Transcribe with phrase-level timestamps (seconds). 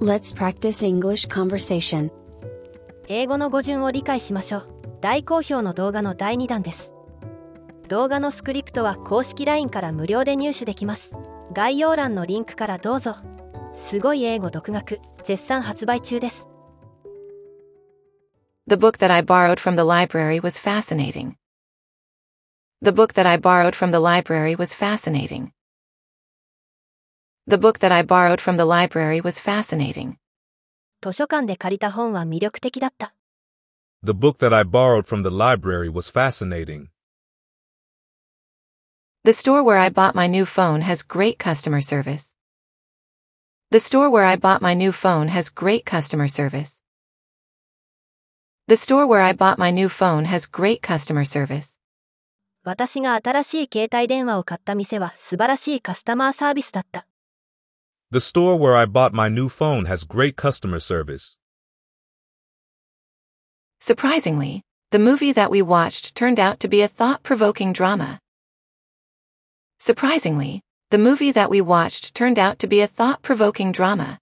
[0.00, 2.10] Let's practice English conversation.
[3.06, 4.68] 英語の語順を理解しましょう
[5.02, 6.94] 大好評の動画の第2弾です
[7.88, 11.12] 動画のスクリプトは公式 LINE から無料で入手できます
[11.52, 13.16] 概要欄のリンクからどうぞ
[13.74, 16.48] すごい英語独学絶賛発売中です
[18.68, 21.34] The book that I borrowed from the library was fascinating.
[22.80, 25.50] The book that I borrowed from the library was fascinating.
[27.49, 30.17] The book that I borrowed from the library was fascinating.
[31.01, 33.13] 図書館で借りた本は魅力的だった
[34.03, 36.87] The book that I borrowed from the library was fascinating.
[39.23, 42.35] The store where I bought my new phone has great customer service.
[43.71, 46.81] The store where I bought my new phone has great customer service.
[48.67, 51.79] The store where I bought my new phone has great customer service.
[52.63, 57.05] 私が新しい携帯電話を買った店は素晴らしいカスタマーサービスだった。
[58.11, 61.37] The store where I bought my new phone has great customer service.
[63.79, 68.19] Surprisingly, the movie that we watched turned out to be a thought-provoking drama.
[69.79, 74.19] Surprisingly, the movie that we watched turned out to be a thought-provoking drama.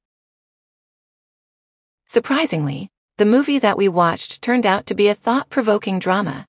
[2.06, 6.47] Surprisingly, the movie that we watched turned out to be a thought-provoking drama.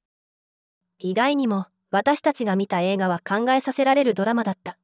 [0.98, 4.79] 意外にも、私たちが見た映画は考えさせられるドラマだった。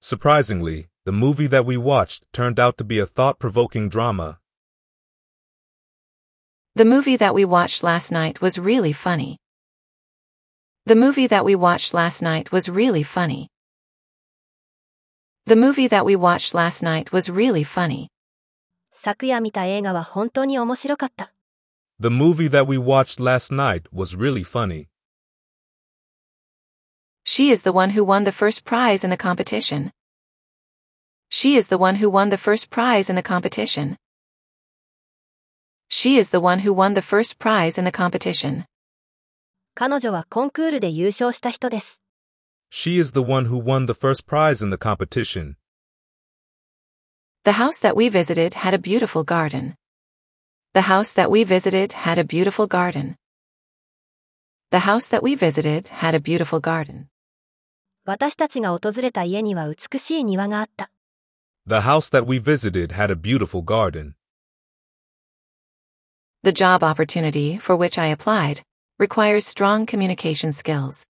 [0.00, 4.38] Surprisingly, the movie that we watched turned out to be a thought-provoking drama.
[6.74, 9.38] The movie that we watched last night was really funny.
[10.86, 13.48] The movie that we watched last night was really funny.
[15.46, 18.08] The movie that we watched last night was really funny.
[18.92, 21.32] 昨夜見た映画は本当に面白かった。
[22.00, 24.88] The movie that we watched last night was really funny.
[27.24, 29.92] She is the one who won the first prize in the competition.
[31.30, 33.96] She is the one who won the first prize in the competition.
[35.88, 38.64] She is the one who won the first prize in the competition.
[39.74, 42.02] 彼女はコンクールで優勝した人です。
[42.70, 45.56] She is the one who won the first prize in the competition.
[47.44, 49.74] The house that we visited had a beautiful garden.
[50.74, 53.16] The house that we visited had a beautiful garden.
[54.70, 57.08] The house that we visited had a beautiful garden.
[58.04, 60.90] 私たちが訪れた家には美しい庭があった。
[61.66, 64.14] The house that we visited had a beautiful garden.
[66.42, 68.62] The job opportunity for which I applied
[68.98, 71.06] requires strong communication skills.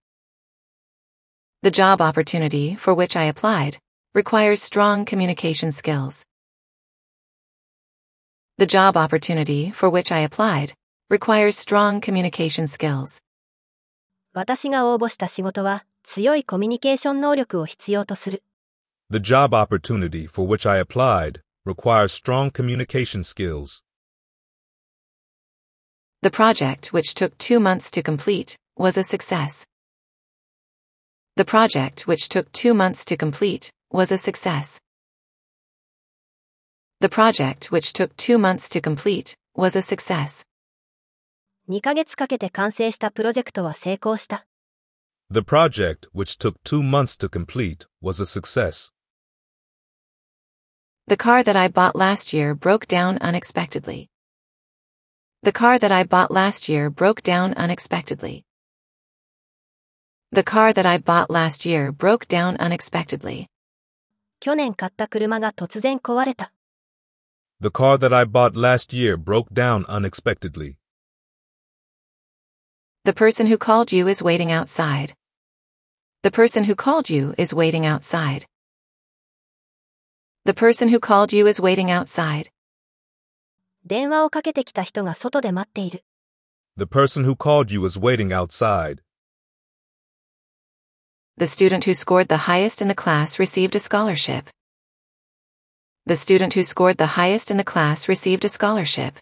[1.62, 3.78] The job opportunity for which I applied
[4.14, 6.26] requires strong communication skills.
[8.58, 10.74] The job opportunity for which I applied
[11.08, 13.22] requires strong communication skills.
[14.34, 18.42] 私が応募した仕事は強いコミュニケーション能力を必要とする。
[19.10, 23.82] The job opportunity for which I applied requires strong communication skills.
[26.22, 29.66] The project, which took two months to complete, was a success.
[31.36, 34.80] The project, which took two months to complete, was a success.
[37.00, 40.44] The project, which took two months to complete, was a success.
[41.68, 44.46] 2ヶ月かけて完成したプロジェクトは成功した。
[45.30, 48.92] The project, which took two months to complete, was a success.
[51.06, 54.08] The car that I bought last year broke down unexpectedly.
[55.42, 58.44] The car that I bought last year broke down unexpectedly.
[60.30, 63.48] The car that I bought last year broke down unexpectedly.
[64.40, 66.52] 去年買った車が突然壊れた。
[67.60, 70.76] The car that I bought last year broke down unexpectedly.
[73.04, 75.14] The person who called you is waiting outside.
[76.22, 78.46] The person who called you is waiting outside.
[80.46, 82.50] The person who called you is waiting outside.
[83.86, 86.04] 電話をかけてきた人が外で待っている。
[86.76, 89.02] The person who called you is waiting outside.
[91.38, 94.50] The student who scored the highest in the class received a scholarship.
[96.06, 99.18] The student who scored the highest in the class received a scholarship.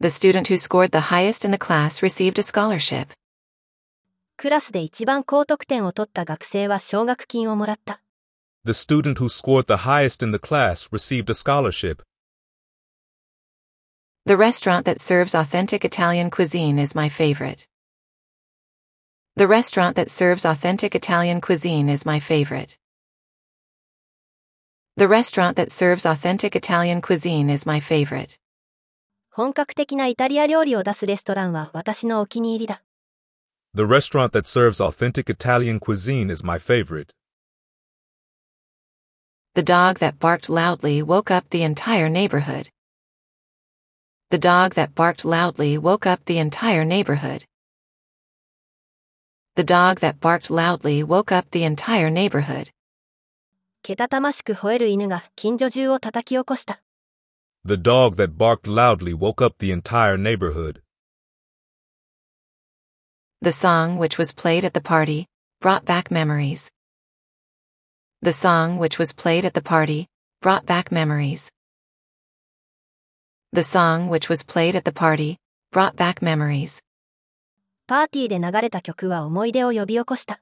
[0.00, 3.12] The student who scored the highest in the class received a scholarship.
[4.36, 8.00] クラスで一番高得点を取った学生は奨学金をもらった。
[8.64, 12.02] The student who scored the highest in the class received a scholarship.
[14.26, 17.66] The restaurant that serves authentic Italian cuisine is my favorite.
[19.36, 22.76] The restaurant that serves authentic Italian cuisine is my favorite.
[24.96, 28.38] The restaurant that serves authentic Italian cuisine is my favorite.
[29.30, 32.82] 本格的なイタリア料理を出すレストランは私のお気に入りだ。
[33.74, 37.14] The restaurant that serves authentic Italian cuisine is my favorite.
[39.54, 42.70] The dog that barked loudly woke up the entire neighborhood.
[44.30, 47.44] The dog that barked loudly woke up the entire neighborhood.
[49.56, 52.70] The dog that barked loudly woke up the entire neighborhood.
[53.82, 56.82] けたたましく吠える犬が近所中を叩き起こした。
[57.64, 60.82] The dog that barked loudly woke up the entire neighborhood.
[63.40, 65.26] The song which was played at the party
[65.60, 66.70] brought back memories.
[68.22, 70.08] The song which was played at the party
[70.42, 71.52] brought back memories.
[73.52, 75.38] The song which was played at the party
[75.70, 76.82] brought back memories.
[77.86, 80.40] パーティーで流れた曲は思い出を呼び起こした。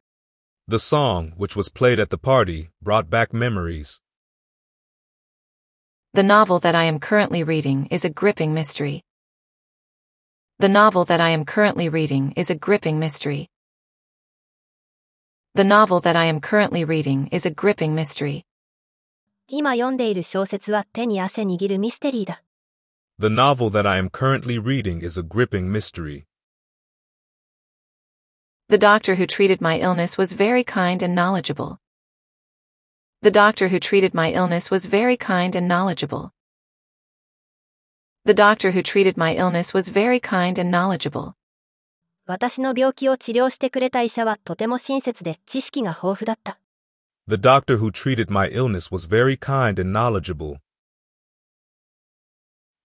[0.68, 4.00] The song, which was played at the party, brought back memories.
[6.14, 9.04] The novel that I am currently reading is a gripping mystery.
[10.58, 13.48] The novel that I am currently reading is a gripping mystery.
[15.54, 18.44] The novel that I am currently reading is a gripping mystery.
[19.48, 22.42] 今読んでいる小説は手に汗握るミステリーだ。
[23.18, 26.26] The novel that I am currently reading is a gripping mystery.
[28.68, 31.78] The doctor who treated my illness was very kind and knowledgeable.
[33.22, 36.32] The doctor who treated my illness was very kind and knowledgeable.
[38.24, 41.34] The doctor who treated my illness was very kind and knowledgeable.
[42.31, 46.59] 私の病気を治療してくれた医者はとても親切で知識が豊富だった。
[47.27, 50.59] The doctor who treated my illness was very kind and knowledgeable.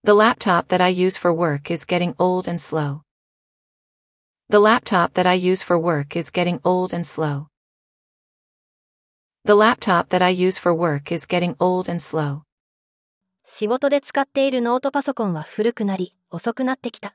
[0.02, 3.02] The laptop that I use for work is getting old and slow.
[4.50, 7.46] The laptop that I use for work is getting old and slow.
[9.44, 12.42] The laptop that I use for work is getting old and slow.
[13.44, 17.14] 仕事で使っているノートパソコンは古くなり、遅くなってきた。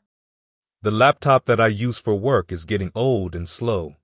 [0.83, 3.97] The laptop that I use for work is getting old and slow.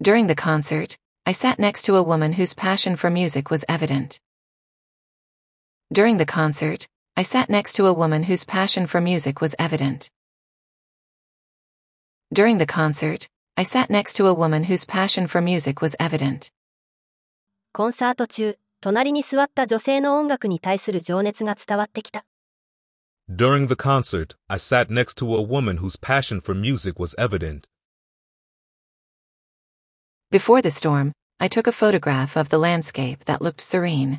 [0.00, 0.96] During the concert,
[1.26, 4.20] I sat next to a woman whose passion for music was evident.
[5.92, 10.10] During the concert, I sat next to a woman whose passion for music was evident.
[12.32, 16.50] During the concert, I sat next to a woman whose passion for music was evident.
[17.72, 22.24] コンサート中、隣に座った女性の音楽に対する情熱が伝わってきた。
[23.34, 27.66] During the concert, I sat next to a woman whose passion for music was evident.
[30.30, 34.18] Before the storm, I took a photograph of the landscape that looked serene.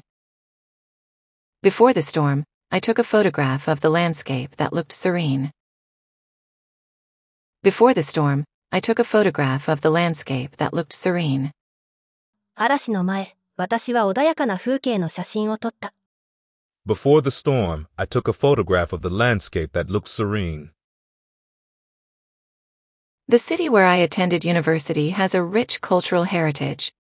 [1.62, 5.52] Before the storm, I took a photograph of the landscape that looked serene.
[7.62, 11.52] Before the storm, I took a photograph of the landscape that looked serene.
[12.56, 15.94] 嵐の前、私は穏やかな風景の写真を撮った。
[16.88, 20.72] Before the storm, I took a photograph of the landscape that looked serene.
[23.30, 26.92] The city where I attended university has a rich cultural heritage.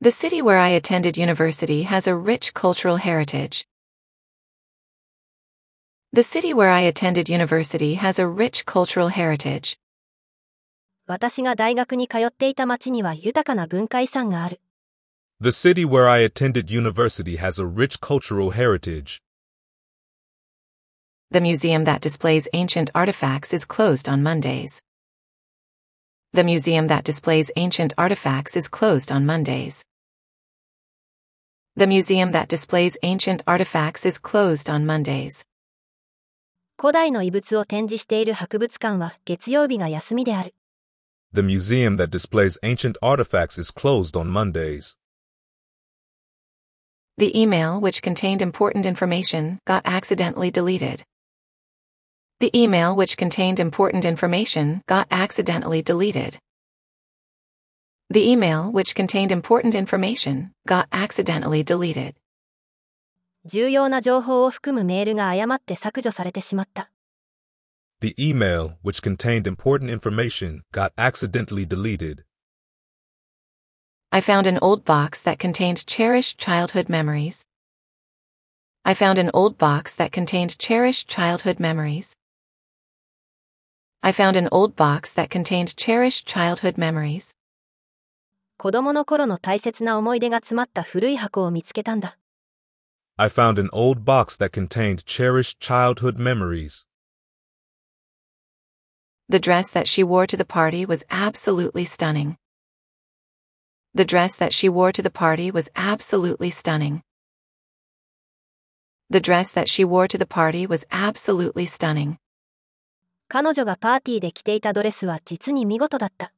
[0.00, 3.64] The city where I attended university has a rich cultural heritage.
[6.12, 9.78] The city where I attended university has a rich cultural heritage.
[11.06, 14.60] 私が大学に通っていた町には豊かな文化遺産がある。
[15.40, 19.20] The city where I attended university has a rich cultural heritage.
[21.30, 24.80] The museum that displays ancient artifacts is closed on Mondays.
[26.32, 29.84] The museum that displays ancient artifacts is closed on Mondays.
[31.76, 35.44] The museum that displays ancient artifacts is closed on Mondays.
[36.78, 40.54] 古代の遺物を展示している博物館は月曜日が休みである。
[41.34, 44.96] The museum that displays ancient artifacts is closed on Mondays.
[47.18, 51.04] The email which contained important information got accidentally deleted.
[52.40, 56.38] The email which contained important information got accidentally deleted.
[58.10, 62.14] The email which contained important information got accidentally deleted.
[63.46, 66.90] 重要な情報を含むメールが誤って削除されてしまった。
[68.00, 72.24] The email, which contained important information, got accidentally deleted.
[74.14, 77.48] I found an old box that contained cherished childhood memories.
[78.84, 82.16] I found an old box that contained cherished childhood memories.
[84.04, 87.34] I found an old box that contained cherished childhood memories.
[88.56, 92.16] 子供の頃の大切な思い出が詰まった古い箱を見つけたんだ。
[93.16, 96.86] I found an old box that contained cherished childhood memories.
[99.28, 102.36] The dress that she wore to the party was absolutely stunning.
[103.94, 107.02] The dress that she wore to the party was absolutely stunning.
[109.10, 112.18] The dress that she wore to the party was absolutely stunning.
[113.28, 116.32] 彼女がパーティーで着ていたドレスは実に見事だった。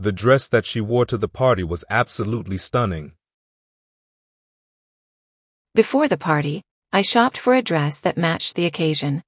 [0.00, 3.12] The dress that she wore to the party was absolutely stunning.
[5.74, 9.22] Before the party, I shopped for a dress that matched the occasion.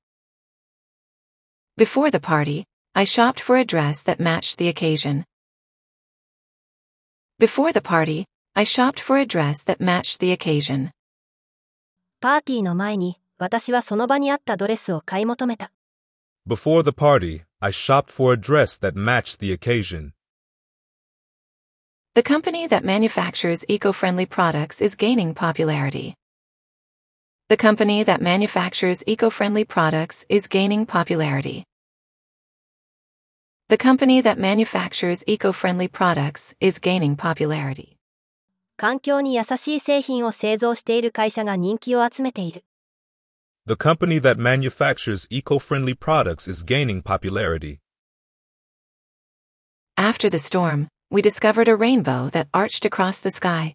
[1.76, 5.24] Before the party, I shopped for a dress that matched the occasion.
[7.40, 10.90] Before the party, I shopped for a dress that matched the occasion.
[12.20, 15.70] パーティーの前に、私はその場にあったドレスを買い求めた。
[16.48, 20.12] Before the party, I shopped for a dress that matched the occasion.
[22.14, 26.14] The company that manufactures eco-friendly products is gaining popularity.
[27.48, 31.64] The company that manufactures eco-friendly products is gaining popularity.
[33.70, 37.96] The company that manufactures eco-friendly products is gaining popularity.
[38.76, 42.64] 環境に優しい製品を製造している会社が人気を集めている。
[43.66, 47.80] The company that manufactures eco-friendly products is gaining popularity.
[49.96, 53.74] After the storm, we discovered a rainbow that arched across the sky.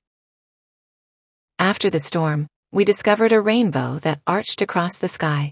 [1.58, 5.52] After the storm, we discovered a rainbow that arched across the sky.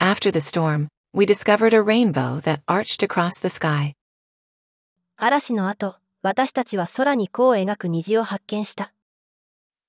[0.00, 3.94] After the storm, we discovered a rainbow that arched across the sky.
[5.16, 8.92] 嵐の後、私たちは空に弧を描く虹を発見した。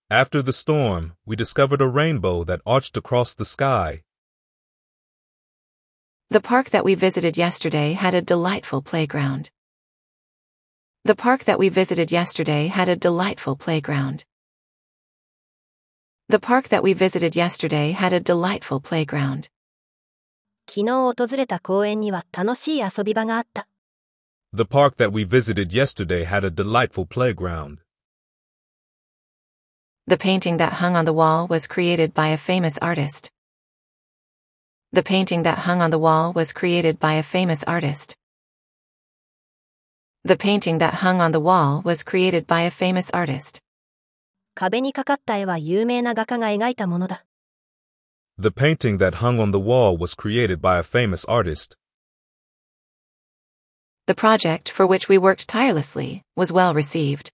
[0.10, 4.02] After the storm, we discovered a rainbow that arched across the sky.
[6.32, 9.52] The park that we visited yesterday had a delightful playground.
[11.06, 14.26] The park that we visited yesterday had a delightful playground.
[16.28, 19.50] The park that we visited yesterday had a delightful playground.
[20.69, 23.69] 昨日訪れた公園には楽しい遊び場があった。
[24.53, 27.79] The park that we visited yesterday had a delightful playground.
[30.07, 33.31] The painting that hung on the wall was created by a famous artist.
[34.93, 38.17] The painting that hung on the wall was created by a famous artist.
[40.25, 43.61] The painting that hung on the wall was created by a famous artist.
[44.55, 47.25] 壁にかかった絵は有名な画家が描いたものだ。
[48.38, 51.76] The painting that hung on the wall was created by a famous artist.
[54.08, 57.32] The project for which we worked tirelessly was well received.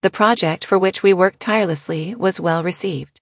[0.00, 3.20] The project for which we worked tirelessly was well received.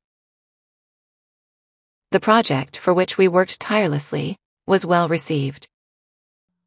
[2.10, 5.68] The project for which we worked tirelessly was well received.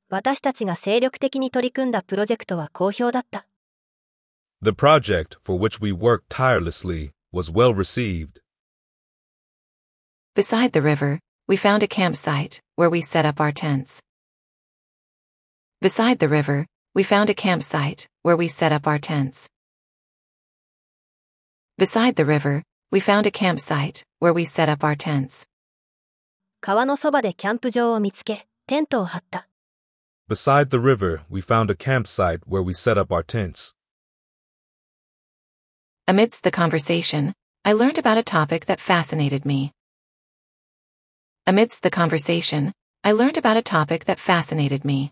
[0.09, 3.47] 私たちが精力的に取り組んだプロジェクトは好評だった。
[4.61, 8.43] The project for which we worked tirelessly was well received.
[10.37, 14.01] Beside the river, we found a campsite where we set up our tents.
[15.81, 16.65] Beside the river,
[16.95, 19.49] we found a campsite where we set up our tents.
[21.77, 25.45] Beside the river, we found a campsite where we set up our tents.
[26.61, 29.49] 川のそばでキャンプ場を見つけ、テントを張った。
[30.29, 33.73] Beside the river, we found a campsite where we set up our tents.
[36.07, 37.33] Amidst the conversation,
[37.65, 39.73] I learned about a topic that fascinated me.
[41.47, 42.71] Amidst the conversation,
[43.03, 45.11] I learned about a topic that fascinated me.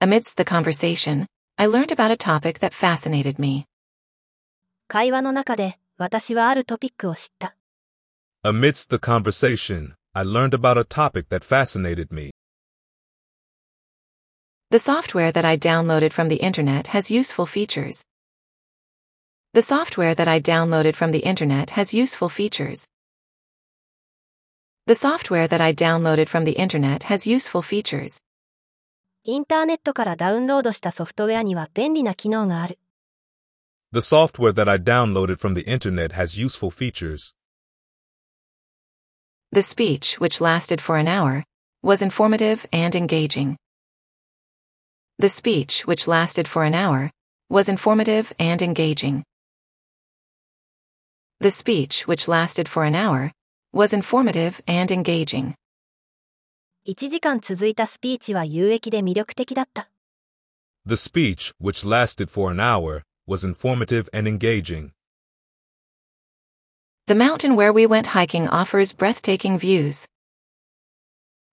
[0.00, 1.26] Amidst the conversation,
[1.58, 3.66] I learned about a topic that fascinated me.
[4.88, 7.56] 会話の中で、私はあるトピックを知った。
[8.44, 12.30] Amidst the conversation, I learned about a topic that fascinated me.
[14.70, 18.04] The software that I downloaded from the internet has useful features.
[19.54, 22.88] The software that I downloaded from the internet has useful features.
[24.86, 28.22] The software that I downloaded from the internet has useful features.
[29.24, 32.78] インターネットからダウンロードしたソフトウェアには便利な機能がある。
[33.92, 37.34] The software that I downloaded from the internet has useful features.
[39.52, 41.44] The speech, which lasted for an hour,
[41.82, 43.56] was informative and engaging.
[45.18, 47.10] The speech, which lasted for an hour,
[47.50, 49.24] was informative and engaging.
[51.40, 53.32] The speech, which lasted for an hour,
[53.72, 55.54] was informative and engaging.
[56.86, 59.90] 1時間続いたスピーチは有益で魅力的だった。
[60.86, 64.92] The speech, which lasted for an hour, was informative and engaging.
[67.06, 70.06] The mountain where we went hiking offers breathtaking views.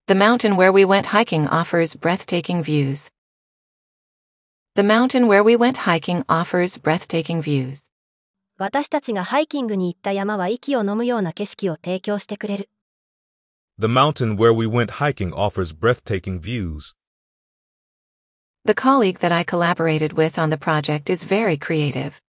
[0.07, 3.09] The mountain where we went hiking offers breathtaking views.
[4.75, 7.88] The mountain where we went hiking offers breathtaking views.
[8.62, 12.68] 私たちがハイキングに行った山は息を飲むような景色を提供してくれる。
[13.78, 16.94] The mountain where we went hiking offers breathtaking views.
[18.66, 22.20] The colleague that I collaborated with on the project is very creative.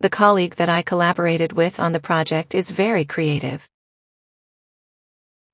[0.00, 3.68] The colleague that I collaborated with on the project is very creative.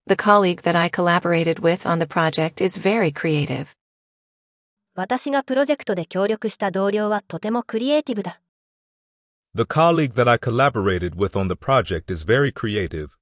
[0.06, 3.74] The colleague that I collaborated with on the project is very creative.
[4.94, 8.38] 私がプロジェクトで協力した同僚はとてもクリエイティブだ。
[9.57, 13.17] The colleague that I collaborated with on the project is very creative.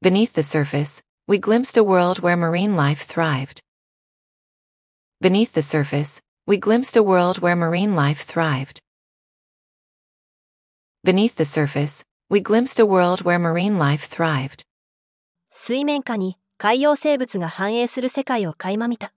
[0.00, 3.60] Beneath the surface, we glimpsed a world where marine life thrived.
[5.20, 8.80] Beneath the surface, we glimpsed a world where marine life thrived.
[11.02, 14.62] Beneath the surface, we glimpsed a world where marine life thrived.
[15.50, 19.12] 水面下に海洋生物が繁栄する世界を垣間見た。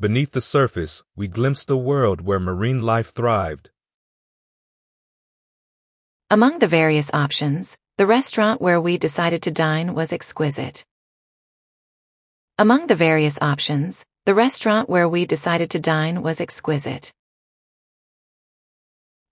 [0.00, 3.70] Beneath the surface, we glimpsed a world where marine life thrived.
[6.30, 10.84] Among the various options, the restaurant where we decided to dine was exquisite.
[12.58, 17.12] Among the various options, the restaurant where we decided to dine was exquisite.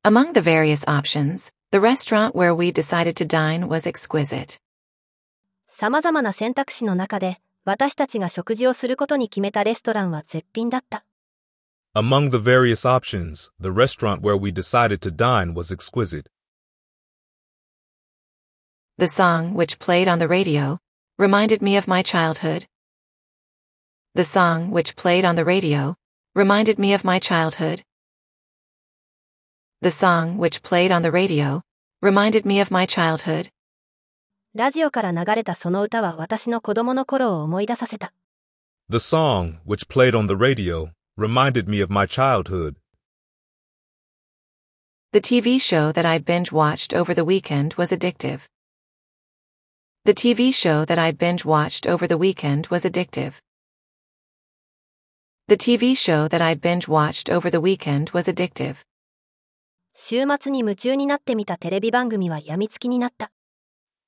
[0.05, 4.59] Among the various options, the restaurant where we decided to dine was exquisite.
[5.69, 11.05] 様々な選択肢の中で、 私たちが食事をすることに決めたレストランは絶品だった。
[11.95, 16.31] Among the various options, the restaurant where we decided to dine was exquisite.
[18.99, 20.79] The song which played on the radio
[21.19, 22.67] reminded me of my childhood.
[24.15, 25.97] The song which played on the radio
[26.35, 27.83] reminded me of my childhood.
[29.83, 31.63] The song which played on the radio
[32.01, 33.51] reminded me of my childhood.
[34.54, 38.12] ラジオから流れたその歌は私の子供の頃を思い出させた。
[38.90, 42.76] The song, which played on the radio, reminded me of my childhood.
[45.14, 48.50] The TV show that I binge watched over the weekend was addictive.
[50.04, 53.36] The TV show that I binge watched over the weekend was addictive.
[55.48, 58.84] The TV show that I binge watched over the weekend was addictive.
[59.94, 63.32] 週末に夢中になってみたテレビ番組は病みつきになった。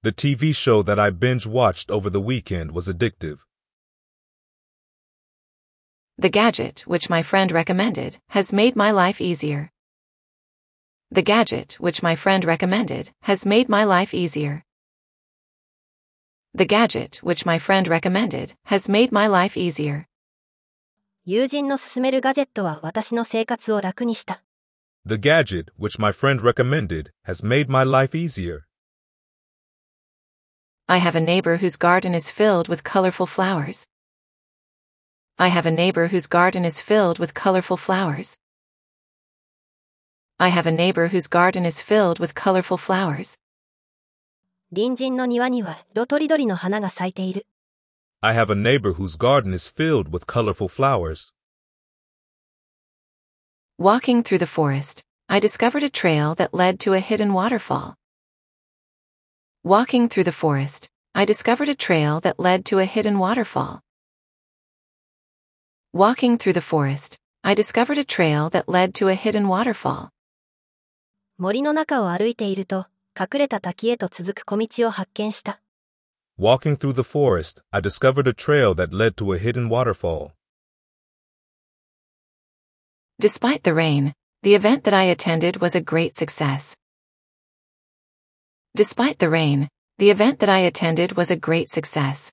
[0.02, 3.40] The TV show that I binge watched over the weekend was addictive.
[6.16, 9.72] The gadget which my friend recommended has made my life easier.
[11.10, 14.64] The gadget which my friend recommended has made my life easier.
[16.54, 20.06] The gadget which my friend recommended has made my life easier.
[21.24, 24.42] 友人の勧めるガジェットは私の生活を楽にした。
[25.04, 28.62] The gadget, which my friend recommended, has made my life easier.
[30.92, 33.88] I have a neighbor whose garden is filled with colorful flowers.
[35.38, 38.38] I have a neighbor whose garden is filled with colorful flowers.
[40.38, 43.38] I have a neighbor whose garden is filled with colorful flowers.
[44.74, 47.46] 隣人の庭には色とりどりの花が咲いている。
[48.20, 51.32] I have a neighbor whose garden is filled with colorful flowers.
[53.78, 57.94] Walking through the forest, I discovered a trail that led to a hidden waterfall.
[59.64, 63.80] Walking through the forest, I discovered a trail that led to a hidden waterfall.
[65.92, 70.10] Walking through the forest, I discovered a trail that led to a hidden waterfall.
[71.38, 72.86] 森の中を歩いていると、
[73.18, 75.60] 隠れた滝へと続く小道を発見した。
[76.38, 80.32] Walking through the forest, I discovered a trail that led to a hidden waterfall.
[83.20, 86.76] Despite the rain, the event that I attended was a great success.
[88.74, 92.32] Despite the rain, the event that I attended was a great success.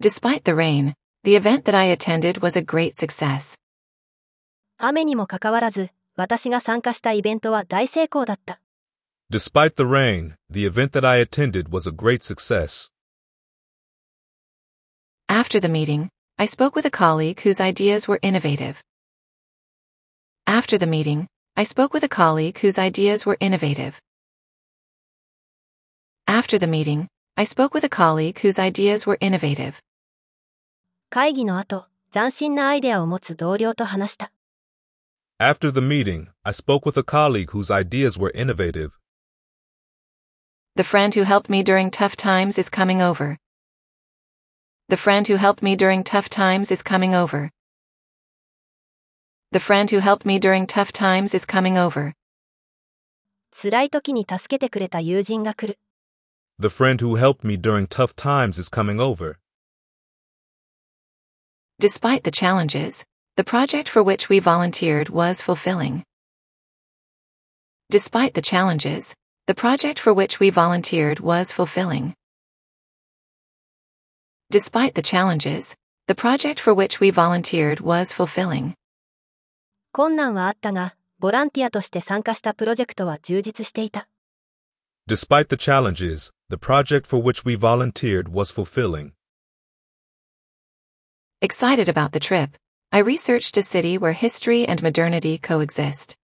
[0.00, 3.56] Despite the rain, the event that I attended was a great success.
[4.78, 8.60] 雨にもかかわらず、私が参加したイベントは大成功だった。
[9.30, 12.90] Despite the rain, the event that I attended was a great success.
[15.28, 16.08] After the meeting,
[16.38, 18.82] I spoke with a colleague whose ideas were innovative.
[20.46, 24.00] After the meeting, I spoke with a colleague whose ideas were innovative.
[26.26, 29.80] After the meeting, I spoke with a colleague whose ideas were innovative.
[31.10, 34.30] 会議の後、斬新なアイデアを持つ同僚と話した。
[35.40, 38.98] After the meeting, I spoke with a colleague whose ideas were innovative.
[40.76, 43.36] The friend who helped me during tough times is coming over.
[44.88, 47.50] The friend who helped me during tough times is coming over.
[49.52, 52.14] The friend who helped me during tough times is coming over.
[53.50, 55.78] 辛い時に助けてくれた友人が来る。
[56.60, 59.38] The friend who helped me during tough times is coming over.
[61.80, 63.06] Despite the challenges,
[63.36, 66.02] the project for which we volunteered was fulfilling.
[67.90, 69.14] Despite the challenges,
[69.46, 72.14] the project for which we volunteered was fulfilling.
[74.50, 78.74] Despite the challenges, the project for which we volunteered was fulfilling.
[79.92, 84.08] 困難はあったが、ボランティアとして参加したプロジェクトは充実していた。
[85.08, 89.12] Despite the challenges, the project for which we volunteered was fulfilling.
[91.40, 92.56] Excited about the trip,
[92.90, 96.16] I researched a city where history and modernity coexist.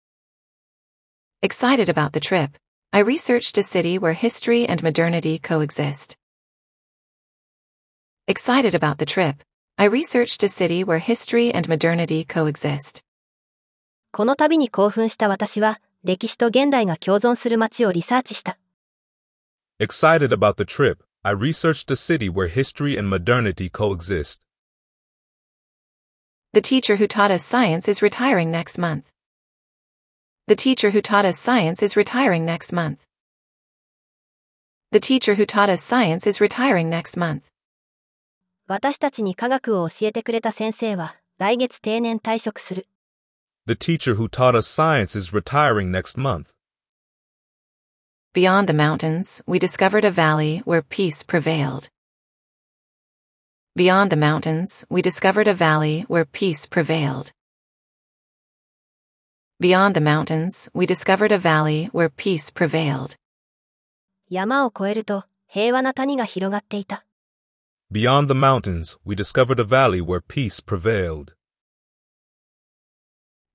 [1.42, 2.58] Excited about the trip,
[2.92, 6.16] I researched a city where history and modernity coexist.
[8.28, 9.44] Excited about the trip,
[9.78, 13.02] I researched a city where history and modernity coexist.
[14.19, 18.59] この旅に興奮した私は、歴史と現代が共存する街をリサーチした。
[19.79, 24.41] Excited about the trip, I researched a city where history and modernity coexist.
[26.53, 29.05] The teacher who taught us science is retiring next month.
[30.49, 33.07] The teacher who taught us science is retiring next month.
[34.91, 37.43] The teacher who taught us science is retiring next month.
[38.67, 42.89] 私たちに科学を教えてくれた先生は、来月定年退職する。
[43.68, 46.52] The teacher who taught us science is retiring next month.
[48.34, 51.90] Beyond the mountains, we discovered a valley where peace prevailed.
[53.76, 57.32] Beyond the mountains, we discovered a valley where peace prevailed.
[59.60, 63.16] Beyond the mountains, we discovered a valley where peace prevailed.
[64.30, 67.06] 山を越えると、平和な谷が広がっていた。
[67.92, 71.34] Beyond the mountains, we discovered a valley where peace prevailed.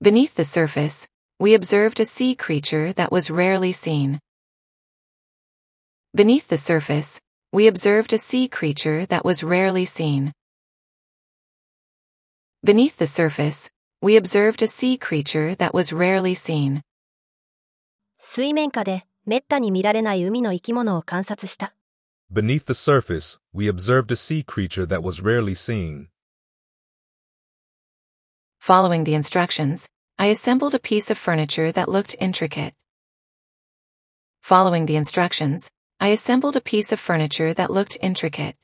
[0.01, 1.07] Beneath the surface,
[1.39, 4.19] we observed a sea creature that was rarely seen.
[6.13, 7.19] Beneath the surface,
[7.51, 10.33] we observed a sea creature that was rarely seen.
[12.63, 13.69] Beneath the surface,
[14.01, 16.81] we observed a sea creature that was rarely seen.
[18.17, 21.73] 水面下で、めったに見られない海の生き物を観察した。
[22.31, 26.07] Beneath the surface, we observed a sea creature that was rarely seen.
[28.63, 32.73] Following the instructions, I assembled a piece of furniture that looked intricate.
[34.41, 38.55] Following the instructions, I assembled a piece of furniture that looked intricate.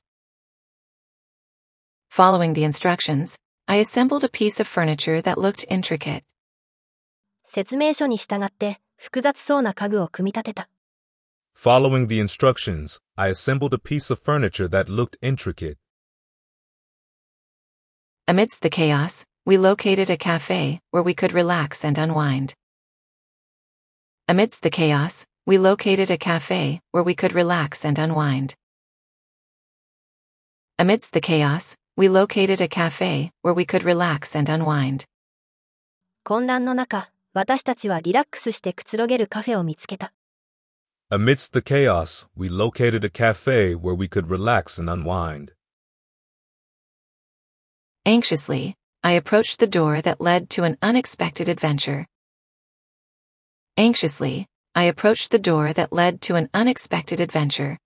[2.09, 3.37] Following the instructions,
[3.67, 6.23] I assembled a piece of furniture that looked intricate.
[7.43, 10.69] 説明書に従って、複雑そうな家具を組み立てた。
[11.55, 15.77] Following the instructions, I assembled a piece of furniture that looked intricate.
[18.27, 22.53] Amidst the chaos, we located a cafe where we could relax and unwind.
[24.27, 28.55] Amidst the chaos, we located a cafe where we could relax and unwind.
[30.79, 35.05] Amidst the chaos, we located a cafe where we could relax and unwind.
[36.23, 40.11] 混乱の中、私たちはリラックスしてくつろげるカフェを見つけた。
[41.11, 45.53] Amidst the chaos, we located a cafe where we could relax and unwind.
[48.05, 52.07] Anxiously, I approached the door that led to an unexpected adventure.
[53.77, 57.77] Anxiously, I approached the door that led to an unexpected adventure.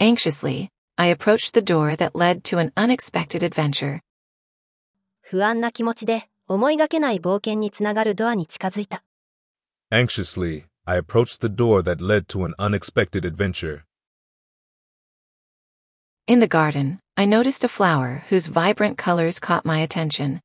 [0.00, 4.00] Anxiously, I approached the door that led to an unexpected adventure.
[5.22, 9.02] 不安な気持ちで、思いがけない冒険につながるドアに近づいた。
[9.90, 13.84] Anxiously, I approached the door that led to an unexpected adventure.
[16.28, 20.40] In the garden, I noticed a flower whose vibrant colors caught my attention.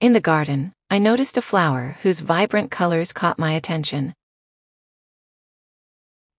[0.00, 4.14] In the garden, I noticed a flower whose vibrant colors caught my attention.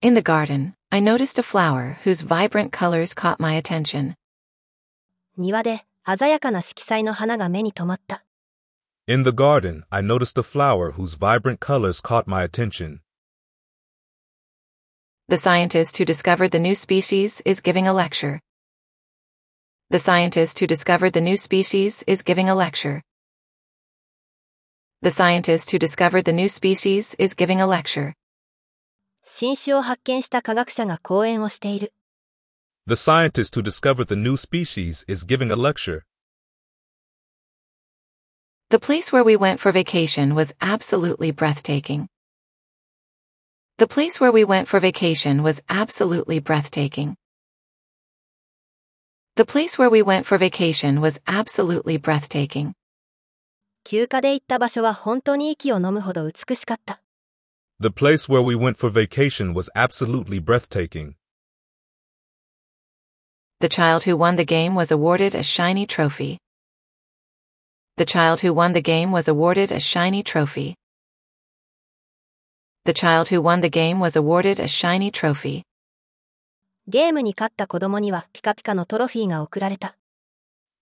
[0.00, 4.16] In the garden, I noticed a flower whose vibrant colors caught my attention.
[5.38, 8.24] 庭で、鮮やかな色彩の花が目に留まった。
[9.06, 13.00] In the garden, I noticed a flower whose vibrant colors caught my attention.
[15.28, 18.40] The scientist who discovered the new species is giving a lecture.
[19.90, 23.02] The scientist who discovered the new species is giving a lecture.
[25.02, 28.14] The scientist who discovered the new species is giving a lecture.
[29.22, 31.92] 新種を発見した科学者が講演をしている。
[32.86, 36.04] The scientist who discovered the new species is giving a lecture.
[38.70, 42.08] The place where we went for vacation was absolutely breathtaking.
[43.76, 47.16] The place where we went for vacation was absolutely breathtaking.
[49.36, 52.74] The place where we went for vacation was absolutely breathtaking.
[53.84, 57.00] 休暇で行った場所は本当に息を飲むほど美しかった。
[57.80, 61.14] The place where we went for vacation was absolutely breathtaking.
[63.60, 66.38] The child who won the game was awarded a shiny trophy.
[67.96, 70.74] The child who won the game was awarded a shiny trophy.
[72.84, 75.62] The child who won the game was awarded a shiny trophy.
[76.88, 79.96] ゲームに勝った子供にはピカピカのトロフィーが贈られた。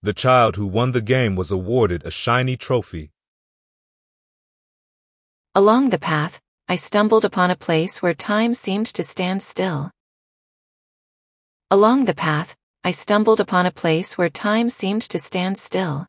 [0.03, 3.11] The child who won the game was awarded a shiny trophy.
[5.55, 9.91] Along the path, I stumbled upon a place where time seemed to stand still.
[11.69, 16.07] Along the path, I stumbled upon a place where time seemed to stand still.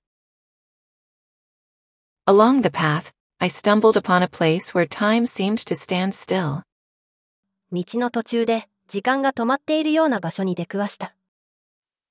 [2.26, 6.62] Along the path, I stumbled upon a place where time seemed to stand still.
[7.72, 11.15] 道の途中で 時間が止まっているような場所に出くわした。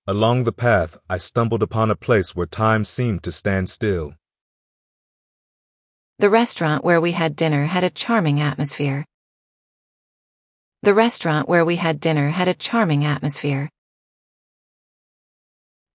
[0.08, 4.14] Along the path, I stumbled upon a place where time seemed to stand still.
[6.20, 9.06] The restaurant where we had dinner had a charming atmosphere.
[10.84, 13.70] The restaurant where we had dinner had a charming atmosphere.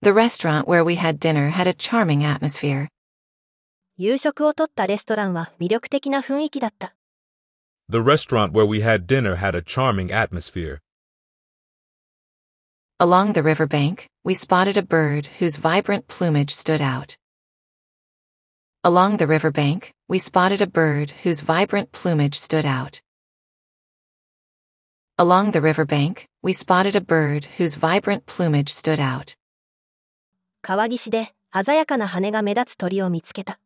[0.03, 2.89] The restaurant where we had dinner had a charming atmosphere.
[3.97, 6.97] 夕食をとったレストランは魅力的な雰囲気だった。
[7.90, 10.82] The restaurant where we had dinner had a charming atmosphere.
[13.00, 17.16] Along the riverbank, we spotted a bird whose vibrant plumage stood out.
[18.84, 23.02] Along the riverbank, we spotted a bird whose vibrant plumage stood out.
[25.18, 29.36] Along the riverbank, we spotted a bird whose vibrant plumage stood out.
[30.62, 33.60] 川岸で鮮やかな羽が目立つ鳥を見つけた。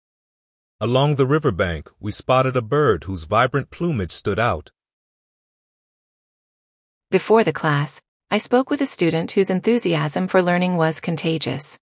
[0.82, 4.72] Along the riverbank, we spotted a bird whose vibrant plumage stood out.
[7.12, 11.78] Before the class, I spoke with a student whose enthusiasm for learning was contagious.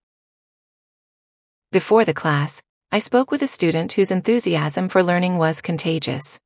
[1.72, 6.39] Before the class, I spoke with a student whose enthusiasm for learning was contagious.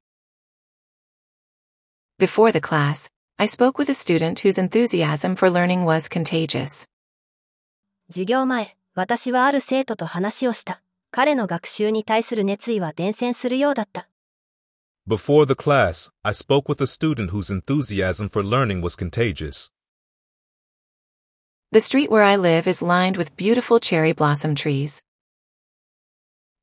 [2.17, 6.85] Before the class, I spoke with a student whose enthusiasm for learning was contagious.
[8.09, 10.81] 授業前、私はある生徒と話をした。
[11.10, 14.08] 彼の学習に対する熱意は伝染するようだった。
[15.08, 19.70] Before the class, I spoke with a student whose enthusiasm for learning was contagious.
[21.72, 25.02] The street where I live is lined with beautiful cherry blossom trees.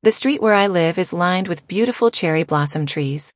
[0.02, 3.32] The street where I live is lined with beautiful cherry blossom trees.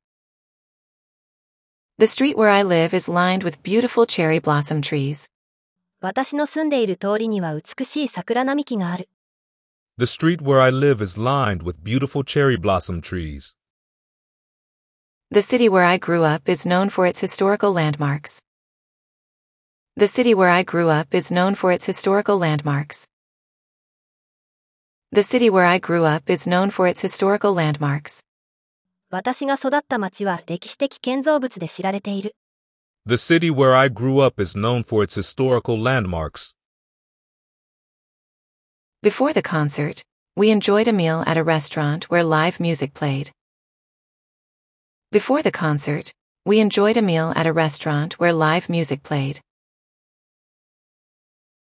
[1.97, 5.31] The street where I live is lined with beautiful cherry blossom trees.
[6.01, 9.09] 私の住んでいる通りには美しい桜並木がある。
[9.98, 13.54] The street where I live is lined with beautiful cherry blossom trees.
[15.30, 18.42] The city where I grew up is known for its historical landmarks.
[19.96, 23.06] The city where I grew up is known for its historical landmarks.
[25.12, 28.24] The city where I grew up is known for its historical landmarks.
[29.10, 32.34] 私が育った町は歴史的建造物で知られている。
[33.06, 36.56] The city where I grew up is known for its historical landmarks.
[39.04, 40.02] Before the concert,
[40.34, 43.32] we enjoyed a meal at a restaurant where live music played.
[45.12, 46.14] Before the concert,
[46.46, 49.40] we enjoyed a meal at a restaurant where live music played.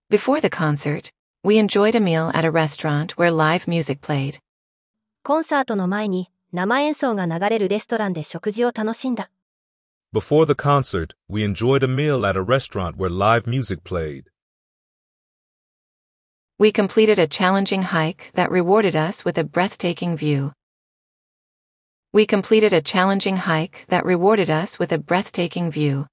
[0.10, 1.12] Before the concert,
[1.44, 4.40] we enjoyed a meal at a restaurant where live music played.
[5.24, 9.30] コンサートの前に生演奏が流れるレストランで食事を楽しんだ。
[10.14, 14.32] Before the concert, we enjoyed a meal at a restaurant where live music played.
[16.60, 20.54] We completed a challenging hike that rewarded us with a breathtaking view.
[22.14, 26.06] We completed a challenging hike that rewarded us with a breathtaking view.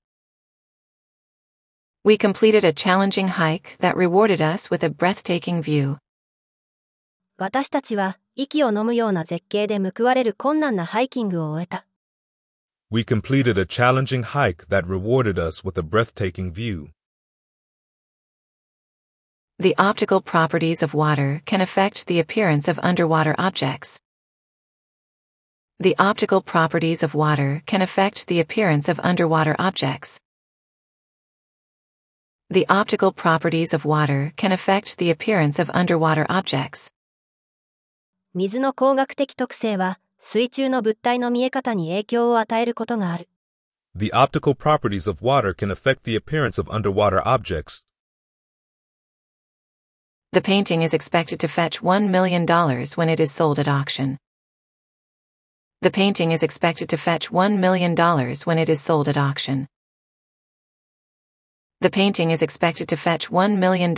[2.02, 5.98] We completed a challenging hike that rewarded us with a breathtaking view.
[7.36, 11.86] 私たちは息を飲むような絶景で報われる困難なハイキングを終えた。
[12.90, 16.88] We completed a challenging hike that rewarded us with a breathtaking view.
[19.60, 24.00] The optical properties of water can affect the appearance of underwater objects.
[25.78, 30.22] The optical properties of water can affect the appearance of underwater objects.
[32.48, 36.90] The optical properties of water can affect the appearance of underwater objects.
[38.32, 43.28] 水の光学的特性は水中の物体の見え方に影響を与えることがある。
[43.94, 47.84] The optical properties of water can affect the appearance of underwater objects.
[50.34, 52.46] The painting is expected to fetch $1 million
[52.94, 54.16] when it is sold at auction.
[55.82, 57.96] The painting is expected to fetch $1 million
[58.44, 59.66] when it is sold at auction.
[61.80, 63.94] The painting is expected to fetch $1 million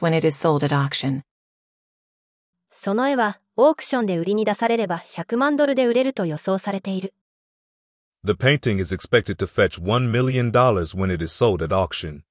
[0.00, 1.22] when it is sold at auction.
[2.70, 7.14] その絵はオークションで売りに出されれば100万ドルで売れると予想されている。
[8.24, 12.22] The painting is expected to fetch $1 million when it is sold at auction.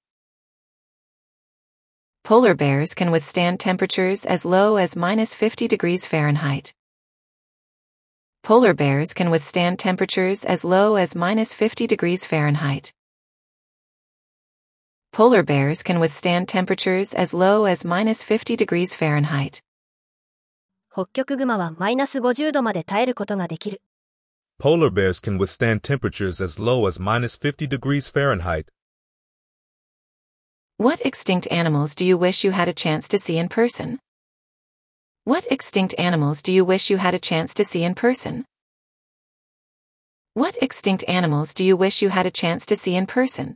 [2.26, 6.74] Polar bears can withstand temperatures as low as minus 50 degrees Fahrenheit.
[8.42, 12.92] Polar bears can withstand temperatures as low as minus 50 degrees Fahrenheit.
[15.12, 19.62] Polar bears can withstand temperatures as low as minus 50 degrees Fahrenheit.
[20.92, 23.82] 北極熊はマイナス50度まで耐えることができる。
[24.60, 28.72] Polar bears can withstand temperatures as low as minus 50 degrees Fahrenheit.
[30.80, 34.00] What extinct animals do you wish you had a chance to see in person?
[35.24, 38.44] What extinct animals do you wish you had a chance to see in person?
[40.34, 43.56] What extinct animals do you wish you had a chance to see in person?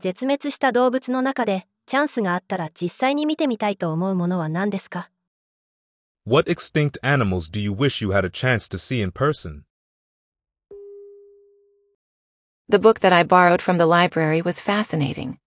[0.00, 5.10] 絶滅した動物の中でチャンスがあったら実際に見てみたいと思うものは何ですか
[6.26, 9.62] What extinct animals do you wish you had a chance to see in person?
[12.68, 15.38] The book that I borrowed from the library was fascinating.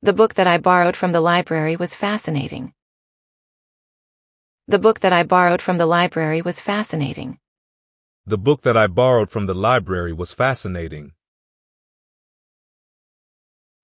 [0.00, 2.72] The book that I borrowed from the library was fascinating.
[4.68, 7.38] The book that I borrowed from the library was fascinating.
[8.24, 11.14] The book that I borrowed from the library was fascinating.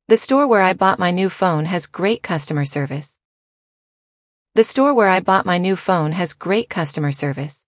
[0.06, 3.18] The store where I bought my new phone has great customer service.
[4.54, 7.64] The store where I bought my new phone has great customer service.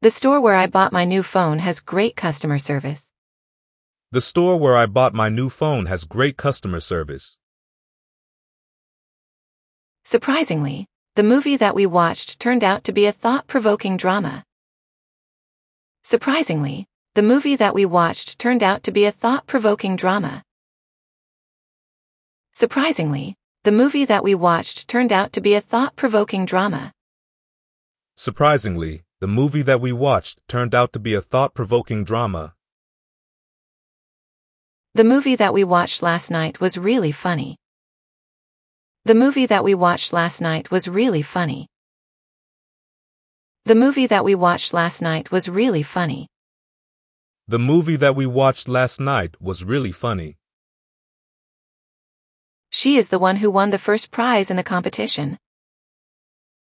[0.00, 3.13] The store where I bought my new phone has great customer service.
[4.14, 7.36] The store where I bought my new phone has great customer service.
[10.04, 14.44] Surprisingly, the movie that we watched turned out to be a thought-provoking drama.
[16.04, 20.44] Surprisingly, the movie that we watched turned out to be a thought-provoking drama.
[22.52, 26.92] Surprisingly, the movie that we watched turned out to be a thought-provoking drama.
[28.14, 32.53] Surprisingly, the movie that we watched turned out to be a thought-provoking drama.
[34.96, 37.56] The movie that we watched last night was really funny.
[39.04, 41.66] The movie that we watched last night was really funny.
[43.64, 46.28] The movie that we watched last night was really funny.
[47.48, 50.36] The movie that we watched last night was really funny.
[52.70, 55.38] She is the one who won the first prize in the competition.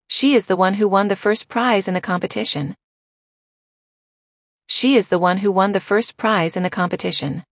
[0.08, 2.74] She is the one who won the first prize in the competition.
[4.66, 7.44] She is the one who won the first prize in the competition.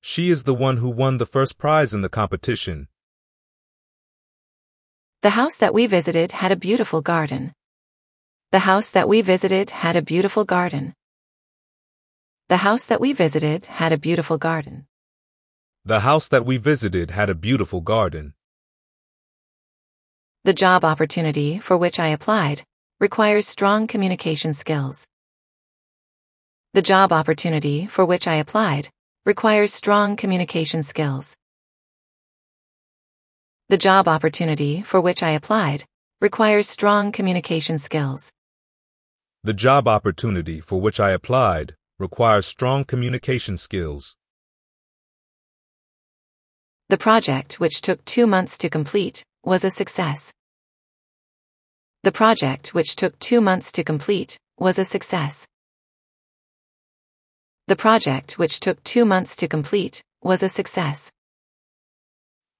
[0.00, 2.88] She is the one who won the first prize in the competition.
[5.22, 7.52] The house that we visited had a beautiful garden.
[8.52, 10.94] The house that we visited had a beautiful garden.
[12.48, 14.86] The house that we visited had a beautiful garden.
[15.84, 18.34] The house that we visited had a beautiful garden.
[20.44, 22.62] The job opportunity for which I applied
[23.00, 25.06] requires strong communication skills.
[26.74, 28.88] The job opportunity for which I applied
[29.28, 31.36] requires strong communication skills.
[33.68, 35.84] The job opportunity for which I applied
[36.22, 38.32] requires strong communication skills.
[39.44, 44.16] The job opportunity for which I applied requires strong communication skills.
[46.88, 50.32] The project, which took two months to complete, was a success.
[52.02, 55.46] The project, which took two months to complete, was a success.
[57.68, 61.12] The project, which took two months to complete, was a success.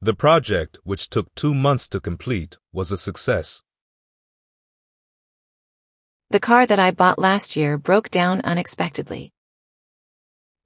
[0.03, 3.63] The project, which took two months to complete, was a success.
[6.29, 9.33] The car that I bought last year broke down unexpectedly.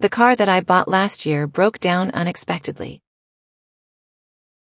[0.00, 3.00] The car that I bought last year broke down unexpectedly.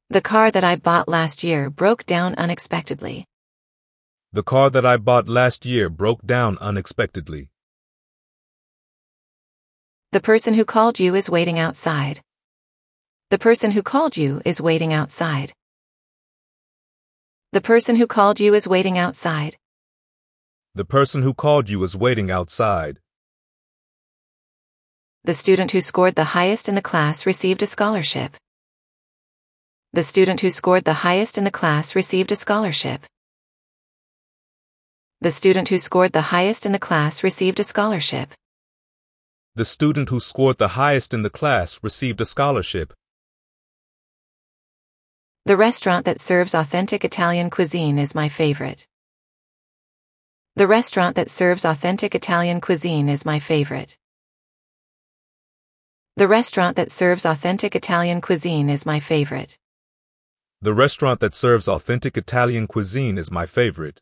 [0.09, 3.27] The car that I bought last year broke down unexpectedly.
[4.33, 7.52] The car that I bought last year broke down unexpectedly.
[10.13, 12.21] The person who called you is waiting outside.
[13.31, 15.53] The person who called you is waiting outside.
[17.51, 19.57] The person who called you is waiting outside.
[20.75, 22.99] The person who called you is waiting outside.
[25.23, 28.37] The student who scored the highest in the class received a scholarship.
[29.93, 33.01] The student who scored the highest in the class received a scholarship.
[35.21, 38.35] The student who scored the highest in the class received a scholarship.
[39.55, 42.91] The student who scored the highest in the class received a scholarship.
[45.45, 48.87] The restaurant that serves authentic Italian cuisine is my favorite.
[50.55, 53.99] The restaurant that serves authentic Italian cuisine is my favorite.
[56.15, 59.59] The restaurant that serves authentic Italian cuisine is my favorite.
[60.63, 64.01] The restaurant that serves authentic Italian cuisine is my favorite.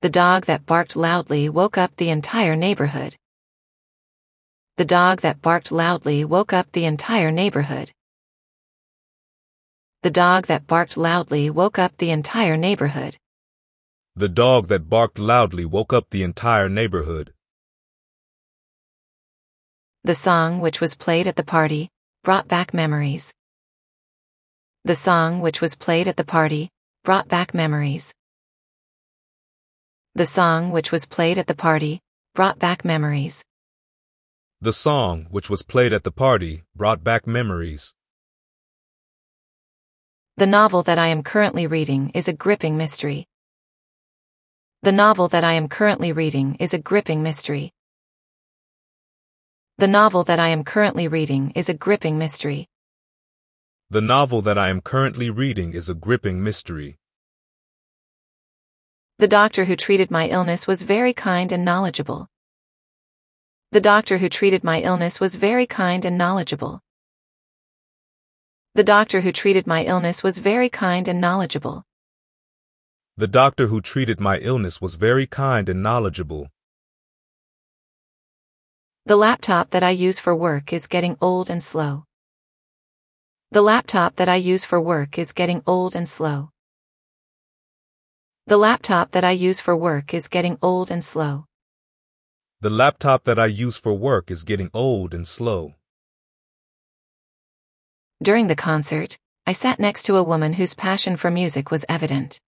[0.00, 3.16] The dog that barked loudly woke up the entire neighborhood.
[4.76, 7.90] The dog that barked loudly woke up the entire neighborhood.
[10.04, 13.16] The dog that barked loudly woke up the entire neighborhood.
[14.14, 17.32] The dog that barked loudly woke up the entire neighborhood.
[20.04, 21.88] The song which was played at the party
[22.22, 23.34] brought back memories.
[24.84, 26.70] The song which was played at the party
[27.02, 28.14] brought back memories.
[30.14, 32.00] The song which was played at the party
[32.34, 33.44] brought back memories.
[34.60, 37.94] The song which was played at the party brought back memories.
[40.36, 43.26] The novel that I am currently reading is a gripping mystery.
[44.82, 47.72] The novel that I am currently reading is a gripping mystery.
[49.78, 52.66] The novel that I am currently reading is a gripping mystery.
[53.90, 56.98] The novel that I am currently reading is a gripping mystery.
[59.20, 62.28] The doctor who treated my illness was very kind and knowledgeable.
[63.72, 66.82] The doctor who treated my illness was very kind and knowledgeable.
[68.76, 71.82] The doctor who treated my illness was very kind and knowledgeable.
[73.16, 76.48] The doctor who treated my illness was very kind and knowledgeable.
[79.04, 82.04] The laptop that I use for work is getting old and slow.
[83.50, 86.50] The laptop that I use for work is getting old and slow.
[88.48, 91.44] The laptop that I use for work is getting old and slow.
[92.62, 95.74] The laptop that I use for work is getting old and slow.
[98.22, 102.40] During the concert, I sat next to a woman whose passion for music was evident.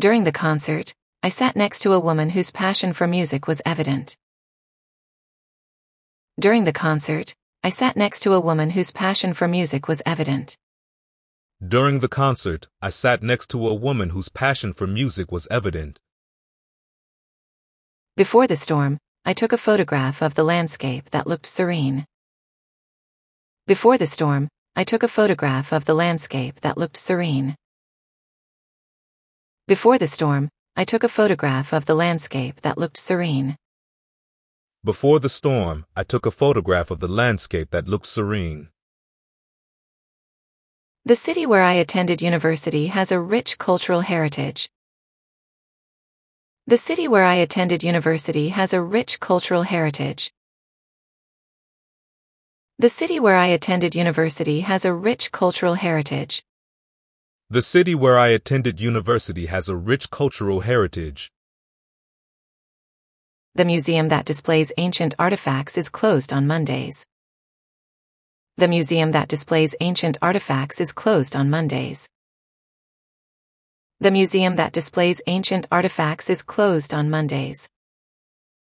[0.00, 4.16] During the concert, I sat next to a woman whose passion for music was evident.
[6.40, 10.58] During the concert, I sat next to a woman whose passion for music was evident.
[11.62, 15.98] During the concert, I sat next to a woman whose passion for music was evident.
[18.16, 22.04] Before the storm, I took a photograph of the landscape that looked serene.
[23.66, 27.54] Before the storm, I took a photograph of the landscape that looked serene.
[29.66, 33.56] Before the storm, I took a photograph of the landscape that looked serene.
[34.84, 38.68] Before the storm, I took a photograph of the landscape that looked serene.
[41.06, 44.70] The city where I attended university has a rich cultural heritage.
[46.66, 50.32] The city where I attended university has a rich cultural heritage.
[52.78, 56.42] The city where I attended university has a rich cultural heritage.
[57.50, 61.30] The city where I attended university has a rich cultural heritage.
[63.54, 67.06] The museum that displays ancient artifacts is closed on Mondays.
[68.56, 72.08] The museum that displays ancient artifacts is closed on Mondays.
[73.98, 77.68] The museum that displays ancient artifacts is closed on Mondays.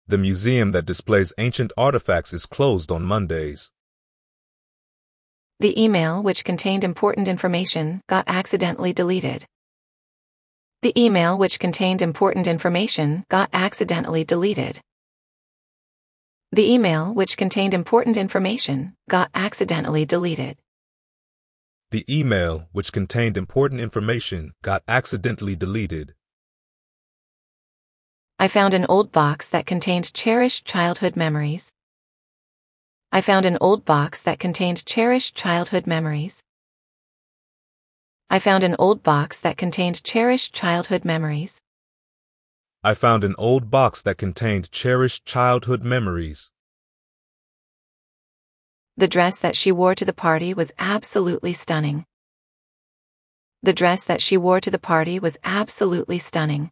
[0.07, 3.69] The museum that displays ancient artifacts is closed on Mondays.
[5.59, 9.45] The email which contained important information got accidentally deleted.
[10.83, 14.79] The email which contained important information got accidentally deleted.
[16.53, 20.57] The email which contained important information got accidentally deleted.
[21.91, 26.13] The email which contained important information got accidentally deleted.
[28.37, 31.73] I found an old box that contained cherished childhood memories.
[33.13, 36.43] I found an old box that contained cherished childhood memories.
[38.29, 41.61] I found an old box that contained cherished childhood memories.
[42.83, 46.49] I found an old box that contained cherished childhood memories.
[48.97, 52.05] The dress that she wore to the party was absolutely stunning.
[53.61, 56.71] The dress that she wore to the party was absolutely stunning.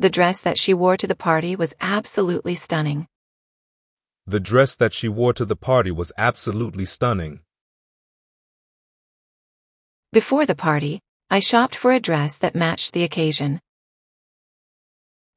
[0.00, 3.06] The dress that she wore to the party was absolutely stunning.
[4.26, 7.40] The dress that she wore to the party was absolutely stunning.
[10.12, 10.98] Before the party,
[11.30, 13.60] I shopped for a dress that matched the occasion.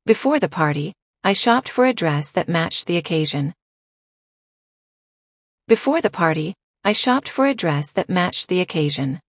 [0.07, 0.93] Before the party,
[1.23, 3.55] I shopped for a dress that matched the occasion.
[5.67, 6.53] Before the party,
[6.83, 9.19] I shopped for a dress that matched the occasion.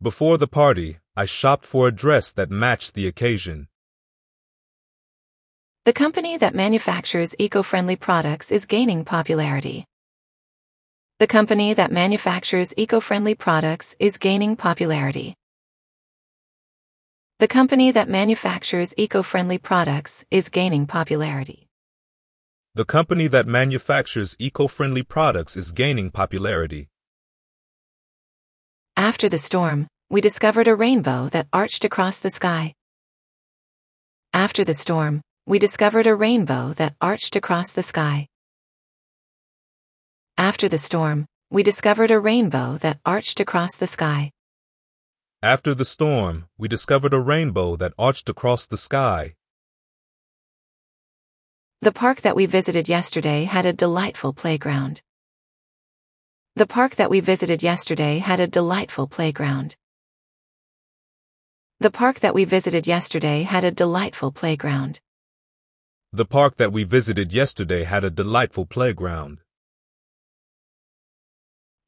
[0.00, 3.68] Before the party, I shopped for a dress that matched the occasion.
[5.84, 9.84] The company that manufactures eco-friendly products is gaining popularity.
[11.18, 15.34] The company that manufactures eco-friendly products is gaining popularity.
[17.40, 21.68] The company that manufactures eco-friendly products is gaining popularity.
[22.74, 26.88] The company that manufactures eco-friendly products is gaining popularity.
[28.96, 32.74] After the storm, we discovered a rainbow that arched across the sky.
[34.32, 38.26] After the storm, we discovered a rainbow that arched across the sky.
[40.36, 44.32] After the storm, we discovered a rainbow that arched across the sky.
[45.42, 49.36] After the storm, we discovered a rainbow that arched across the sky.
[51.80, 55.00] The park that we visited yesterday had a delightful playground.
[56.56, 59.76] The park that we visited yesterday had a delightful playground.
[61.78, 64.98] The park that we visited yesterday had a delightful playground.
[66.12, 69.38] The park that we visited yesterday had a delightful playground.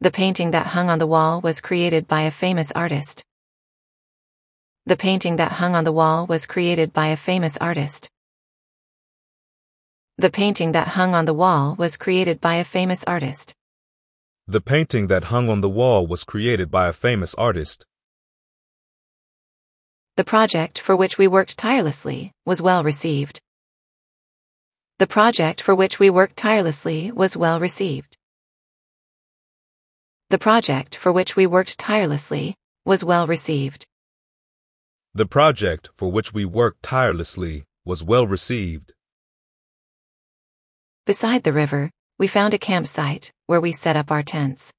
[0.00, 3.24] The painting that hung on the wall was created by a famous artist.
[4.86, 8.10] The painting that hung on the wall was created by a famous artist.
[10.16, 13.54] The painting that hung on the wall was created by a famous artist.
[14.46, 17.86] The painting that hung on the wall was created by a famous artist.
[20.16, 23.40] The project for which we worked tirelessly was well received.
[24.98, 28.16] The project for which we worked tirelessly was well received.
[30.30, 33.86] The project for which we worked tirelessly was well received.
[35.12, 38.92] The project for which we worked tirelessly was well received.
[41.04, 44.72] Beside the river, we found a campsite where we set up our tents.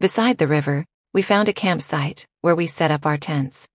[0.00, 0.84] Beside the river,
[1.14, 3.68] we found a campsite where we set up our tents.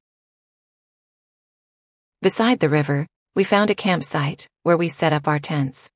[2.22, 5.90] Beside the river, we found a campsite where we set up our tents.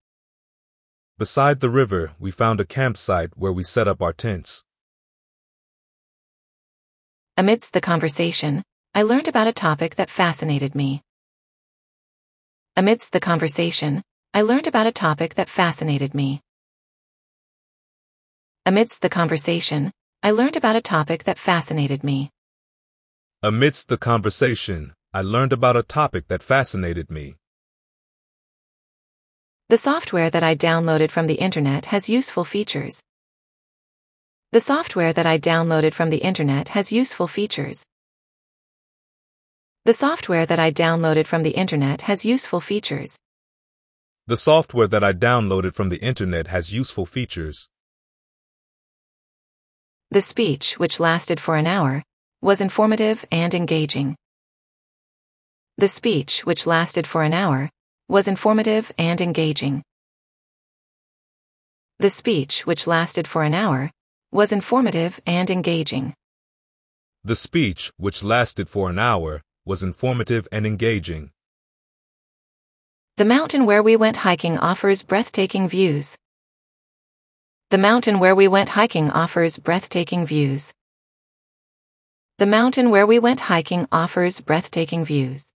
[1.18, 4.64] Beside the river, we found a campsite where we set up our tents.
[7.36, 8.64] Amidst the conversation,
[8.98, 11.04] I learned about a topic that fascinated me.
[12.76, 14.02] Amidst the conversation,
[14.34, 16.42] I learned about a topic that fascinated me.
[18.66, 19.92] Amidst the conversation,
[20.24, 22.32] I learned about a topic that fascinated me.
[23.44, 27.36] Amidst the conversation, I learned about a topic that fascinated me.
[29.70, 33.04] The software that I downloaded from the internet has useful features.
[34.54, 37.86] The software that I downloaded from the internet has useful features.
[39.88, 43.22] The software that I downloaded from the internet has useful features.
[44.26, 47.70] The software that I downloaded from the internet has useful features.
[50.12, 52.04] The speech, which lasted for an hour,
[52.42, 54.18] was informative and engaging.
[55.78, 57.70] The speech, which lasted for an hour,
[58.10, 59.84] was informative and engaging.
[62.00, 63.92] The speech, which lasted for an hour,
[64.34, 66.14] was informative and engaging.
[67.24, 71.30] The speech, which lasted for an hour, was informative and engaging.
[73.18, 76.16] The mountain where we went hiking offers breathtaking views.
[77.70, 80.74] The mountain where we went hiking offers breathtaking views.
[82.38, 85.52] The mountain where we went hiking offers breathtaking views.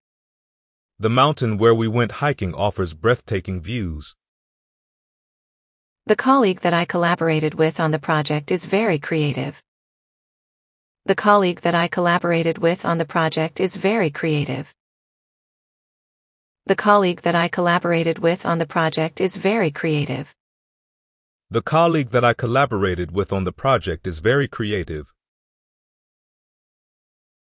[0.98, 4.14] The mountain where we went hiking offers breathtaking views.
[6.04, 9.62] The colleague that I collaborated with on the project is very creative.
[11.04, 14.72] The colleague that I collaborated with on the project is very creative.
[16.66, 20.32] The colleague that I collaborated with on the project is very creative.
[21.50, 25.12] The colleague that I collaborated with on the project is very creative.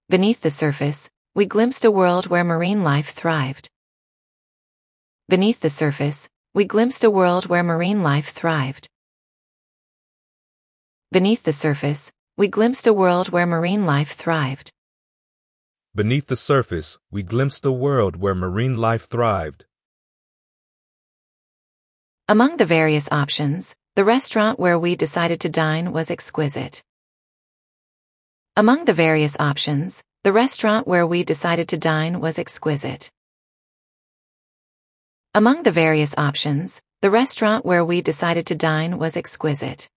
[0.09, 3.71] Beneath the surface, we glimpsed a world where marine life thrived.
[5.29, 8.89] Beneath the surface, we glimpsed a world where marine life thrived.
[11.13, 14.71] Beneath the surface, we glimpsed a world where marine life thrived.
[15.95, 19.65] Beneath the surface, we glimpsed a world where marine life thrived.
[22.29, 26.83] Among the various options, the restaurant where we decided to dine was exquisite.
[28.55, 33.11] Among the various options, the restaurant where we decided to dine was exquisite.
[35.35, 39.89] Among the various options, the restaurant where we decided to dine was exquisite.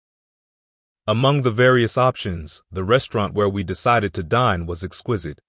[1.09, 5.41] Among the various options, the restaurant where we decided to dine was exquisite.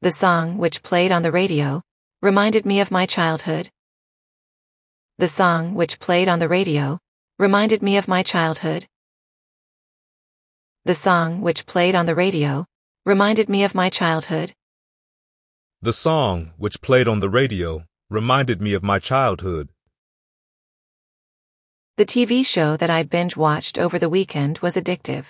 [0.00, 1.82] The song which played on the radio
[2.22, 3.68] reminded me of my childhood.
[5.18, 6.98] The song which played on the radio
[7.38, 8.86] reminded me of my childhood.
[10.86, 12.64] The song which played on the radio
[13.04, 14.54] reminded me of my childhood.
[15.82, 19.68] The song, which played on the radio, reminded me of my childhood.
[22.02, 25.26] The TV show that I binge watched over the weekend was addictive.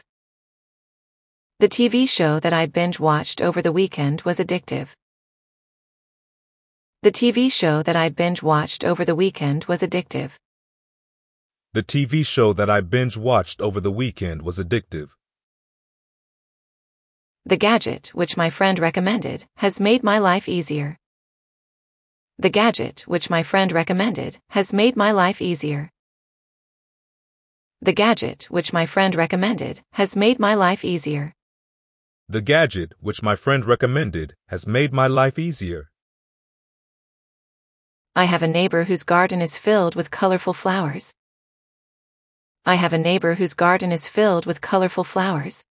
[1.58, 4.94] The TV show that I binge watched over the weekend was addictive.
[7.02, 10.38] The TV show that I binge watched over the weekend was addictive.
[11.74, 15.10] The TV show that I binge watched over the weekend was addictive.
[17.44, 20.96] The gadget which my friend recommended has made my life easier.
[22.38, 25.90] The gadget which my friend recommended has made my life easier.
[27.84, 31.34] The gadget which my friend recommended has made my life easier.
[32.28, 35.90] The gadget which my friend recommended has made my life easier.
[38.14, 41.16] I have a neighbor whose garden is filled with colorful flowers.
[42.64, 45.64] I have a neighbor whose garden is filled with colorful flowers.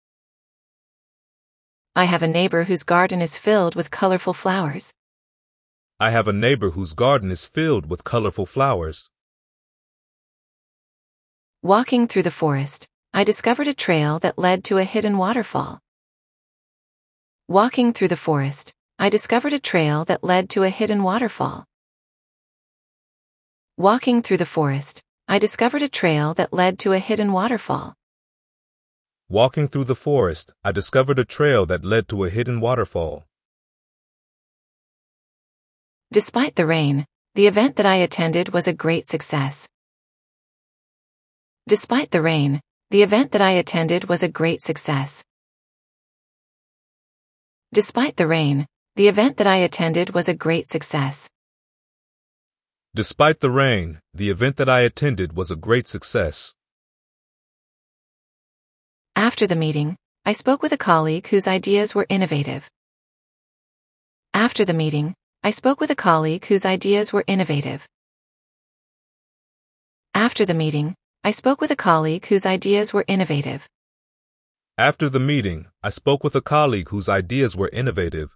[1.96, 4.94] I have a neighbor whose garden is filled with colorful flowers.
[5.98, 9.10] I have a neighbor whose garden is filled with colorful flowers.
[11.64, 15.80] Walking through the forest, I discovered a trail that led to a hidden waterfall.
[17.48, 21.66] Walking through the forest, I discovered a trail that led to a hidden waterfall.
[23.78, 27.94] Walking through the forest, I discovered a trail that led to a hidden waterfall.
[29.30, 33.28] Walking through the forest, I discovered a trail that led to a hidden waterfall.
[36.12, 37.06] Despite the rain,
[37.36, 39.70] the event that I attended was a great success.
[41.68, 42.60] Despite the rain,
[42.90, 45.24] the event that I attended was a great success.
[47.74, 51.30] Despite the rain, the event that I attended was a great success.
[52.94, 56.54] Despite the rain, the event that I attended was a great success.
[59.16, 59.96] After the meeting,
[60.26, 62.70] I spoke with a colleague whose ideas were innovative.
[64.34, 67.88] After the meeting, I spoke with a colleague whose ideas were innovative.
[70.14, 73.70] After the meeting, I spoke with a colleague whose ideas were innovative.
[74.76, 78.36] After the meeting, I spoke with a colleague whose ideas were innovative.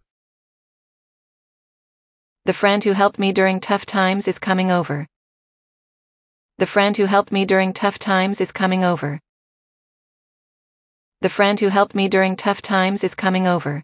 [2.45, 5.07] The friend who helped me during tough times is coming over.
[6.59, 9.19] The friend who helped me during tough times is coming over.
[11.21, 13.81] The friend who helped me during tough times is coming over.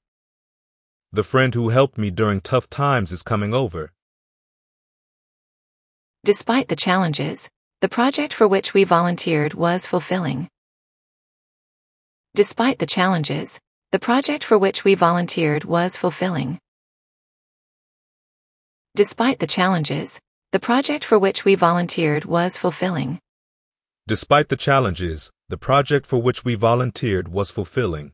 [1.11, 3.93] The friend who helped me during tough times is coming over.
[6.23, 7.49] Despite the challenges,
[7.81, 10.47] the project for which we volunteered was fulfilling.
[12.35, 13.59] Despite the challenges,
[13.91, 16.59] the project for which we volunteered was fulfilling.
[18.95, 20.21] Despite the challenges,
[20.51, 23.19] the project for which we volunteered was fulfilling.
[24.07, 28.11] Despite the challenges, the project for which we volunteered was fulfilling.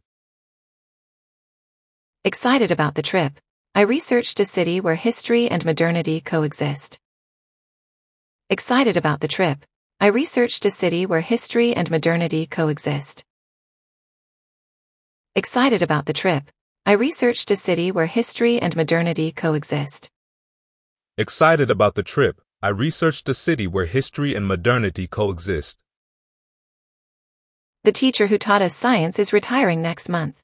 [2.23, 3.33] Excited about the trip,
[3.75, 6.99] I researched a city where history and modernity coexist.
[8.49, 9.65] Excited about the trip,
[9.99, 13.25] I researched a city where history and modernity coexist.
[15.35, 16.49] Excited about the trip,
[16.85, 20.09] I researched a city where history and modernity coexist.
[21.17, 25.77] Excited about the trip, I researched a city where history and modernity coexist.
[27.83, 30.41] The teacher who taught us science is retiring next month.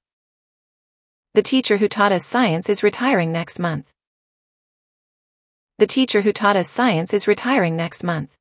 [1.35, 3.93] The teacher who taught us science is retiring next month.
[5.83, 8.37] The teacher who taught us science is retiring next month.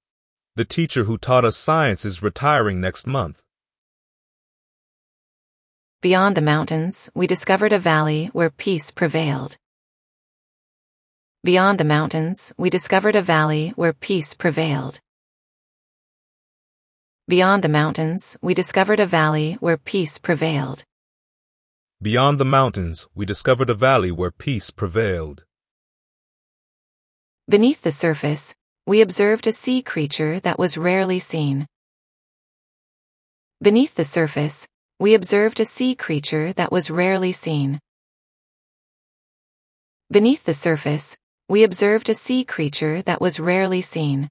[0.54, 3.42] The teacher who taught us science is retiring next month.
[6.02, 9.56] Beyond the mountains, we discovered a valley where peace prevailed.
[11.42, 15.00] Beyond the mountains, we discovered a valley where peace prevailed.
[17.26, 20.84] Beyond the mountains, we discovered a valley where peace prevailed.
[22.00, 25.42] Beyond the mountains, we discovered a valley where peace prevailed.
[27.48, 28.54] Beneath the surface,
[28.86, 31.66] we observed a sea creature that was rarely seen.
[33.60, 34.68] Beneath the surface,
[35.00, 37.80] we observed a sea creature that was rarely seen.
[40.08, 41.16] Beneath the surface,
[41.48, 44.28] we observed a sea creature that was rarely seen.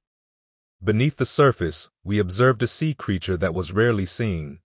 [0.81, 4.59] Beneath the surface, we observed a sea creature that was rarely seen.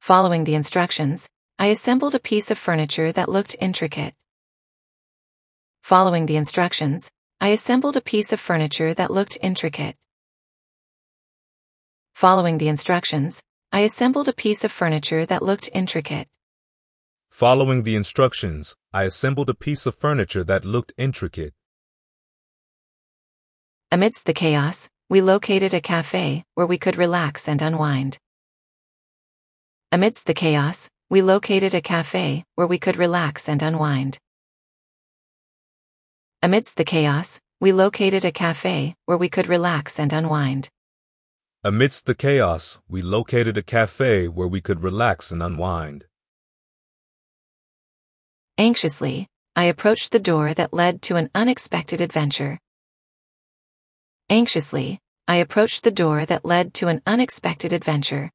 [0.00, 1.28] Following the instructions,
[1.58, 4.14] I assembled a piece of furniture that looked intricate.
[5.86, 9.94] Following the instructions, I assembled a piece of furniture that looked intricate.
[12.12, 16.26] Following the instructions, I assembled a piece of furniture that looked intricate.
[17.30, 21.54] Following the instructions, I assembled a piece of furniture that looked intricate.
[23.92, 28.18] Amidst the chaos, we located a cafe where we could relax and unwind.
[29.92, 34.18] Amidst the chaos, we located a cafe where we could relax and unwind.
[36.46, 40.68] Amidst the chaos, we located a cafe where we could relax and unwind.
[41.64, 46.04] Amidst the chaos, we located a cafe where we could relax and unwind.
[48.56, 49.26] Anxiously,
[49.56, 52.60] I approached the door that led to an unexpected adventure.
[54.30, 58.30] Anxiously, I approached the door that led to an unexpected adventure.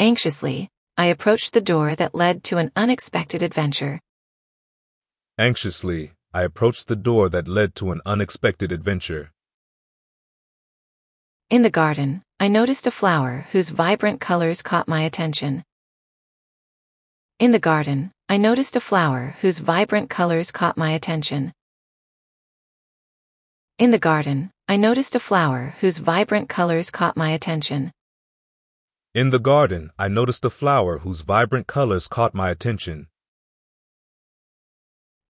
[0.00, 4.00] Anxiously, I approached the door that led to an unexpected adventure.
[5.36, 9.32] Anxiously, I approached the door that led to an unexpected adventure.
[11.50, 15.64] In the garden, I noticed a flower whose vibrant colors caught my attention.
[17.40, 21.52] In the garden, I noticed a flower whose vibrant colors caught my attention.
[23.76, 27.90] In the garden, I noticed a flower whose vibrant colors caught my attention.
[29.14, 33.08] In the garden, I noticed a flower whose vibrant colors caught my attention.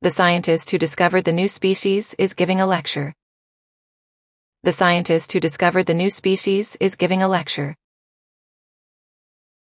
[0.04, 3.14] The scientist who discovered the new species is giving a lecture.
[4.62, 7.74] The scientist who discovered the new species is giving a lecture.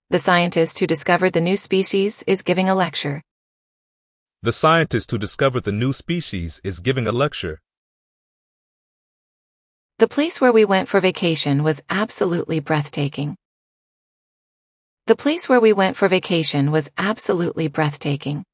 [0.10, 3.22] The scientist who discovered the new species is giving a lecture.
[4.42, 7.60] The scientist who discovered the new species is giving a lecture.
[9.98, 13.36] The place where we went for vacation was absolutely breathtaking.
[15.06, 18.46] The place where we went for vacation was absolutely breathtaking.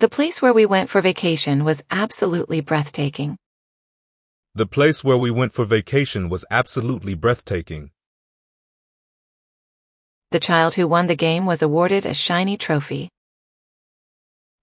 [0.00, 3.36] The place where we went for vacation was absolutely breathtaking.
[4.54, 7.90] The place where we went for vacation was absolutely breathtaking.
[10.32, 13.08] The child who won the game was awarded a shiny trophy.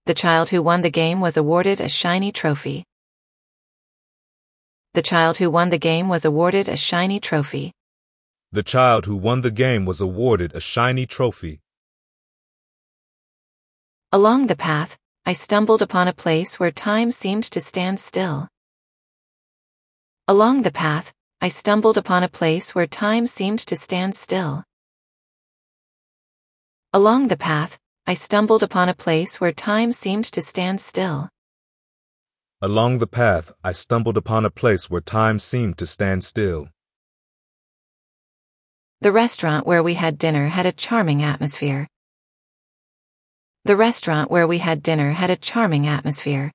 [0.04, 2.84] The child who won the game was awarded a shiny trophy.
[4.92, 7.72] The child who won the game was awarded a shiny trophy.
[8.52, 11.62] The child who won the game was awarded a shiny trophy.
[14.12, 18.48] Along the path, I stumbled upon a place where time seemed to stand still.
[20.26, 24.64] Along the path, I stumbled upon a place where time seemed to stand still.
[26.92, 31.28] Along the path, I stumbled upon a place where time seemed to stand still.
[32.60, 36.68] Along the path, I stumbled upon a place where time seemed to stand still.
[39.00, 41.88] The restaurant where we had dinner had a charming atmosphere.
[43.64, 46.50] The restaurant where we had dinner had a charming atmosphere.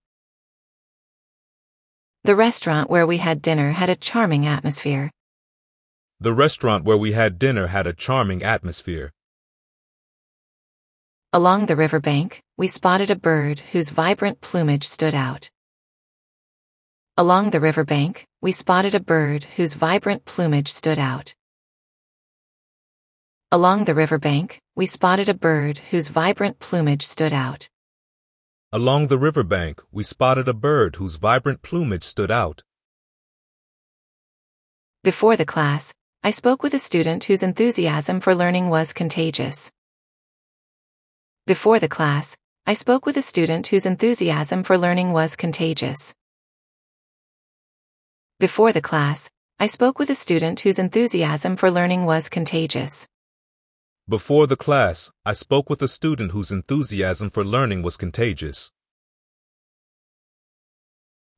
[2.25, 5.09] The restaurant where we had dinner had a charming atmosphere.
[6.19, 9.13] The restaurant where we had dinner had a charming atmosphere.
[11.31, 15.49] Along the riverbank, we spotted a bird whose vibrant plumage stood out.
[17.15, 21.33] Along the riverbank, we spotted a bird whose vibrant plumage stood out.
[23.49, 27.69] Along the riverbank, we spotted a bird whose vibrant plumage stood out.
[28.73, 32.61] Along the riverbank, we spotted a bird whose vibrant plumage stood out.
[35.01, 35.93] Before the class,
[36.25, 39.71] I spoke with a student whose enthusiasm for learning was contagious.
[41.45, 42.35] Before the class,
[42.65, 46.13] I spoke with a student whose enthusiasm for learning was contagious.
[48.41, 53.07] Before the class, I spoke with a student whose enthusiasm for learning was contagious.
[54.09, 58.71] Before the class, I spoke with a student whose enthusiasm for learning was contagious.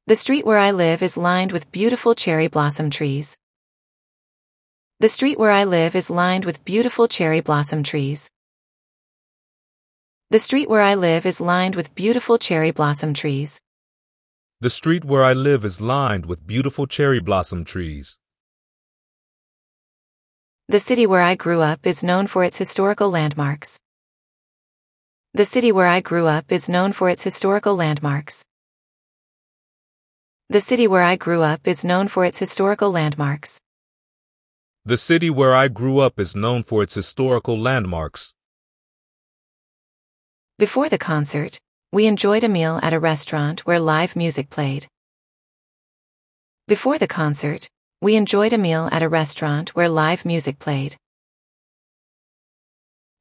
[0.05, 3.39] The street where I live is lined with beautiful cherry blossom trees.
[4.99, 8.29] The street where I live is lined with beautiful cherry blossom trees.
[10.29, 13.61] The street where I live is lined with beautiful cherry blossom trees.
[14.61, 18.18] The street where I live is lined with beautiful cherry blossom trees.
[20.69, 23.79] The city where I grew up is known for its historical landmarks.
[25.33, 28.45] The city where I grew up is known for its historical landmarks.
[30.47, 33.59] The city where I grew up is known for its historical landmarks.
[34.85, 38.35] The city where I grew up is known for its historical landmarks.
[40.59, 41.57] Before the concert,
[41.91, 44.85] we enjoyed a meal at a restaurant where live music played.
[46.67, 47.71] Before the concert,
[48.01, 50.95] we enjoyed a meal at a restaurant where live music played.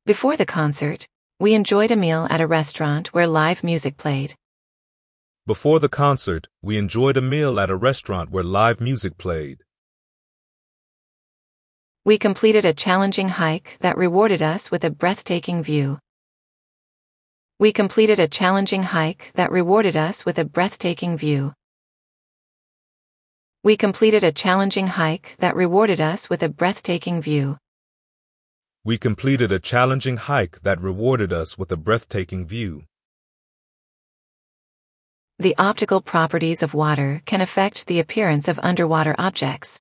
[0.06, 1.08] Before the concert,
[1.40, 4.36] we enjoyed a meal at a restaurant where live music played.
[5.48, 9.64] Before the concert, we enjoyed a meal at a restaurant where live music played.
[12.04, 15.98] We completed a challenging hike that rewarded us with a breathtaking view.
[17.58, 21.54] We completed a challenging hike that rewarded us with a breathtaking view.
[23.64, 27.58] We completed a challenging hike that rewarded us with a breathtaking view.
[28.84, 32.84] We completed a challenging hike that rewarded us with a breathtaking view.
[35.40, 39.80] The optical properties of water can affect the appearance of underwater objects.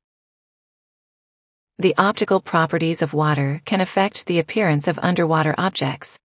[1.77, 6.19] The optical properties of water can affect the appearance of underwater objects.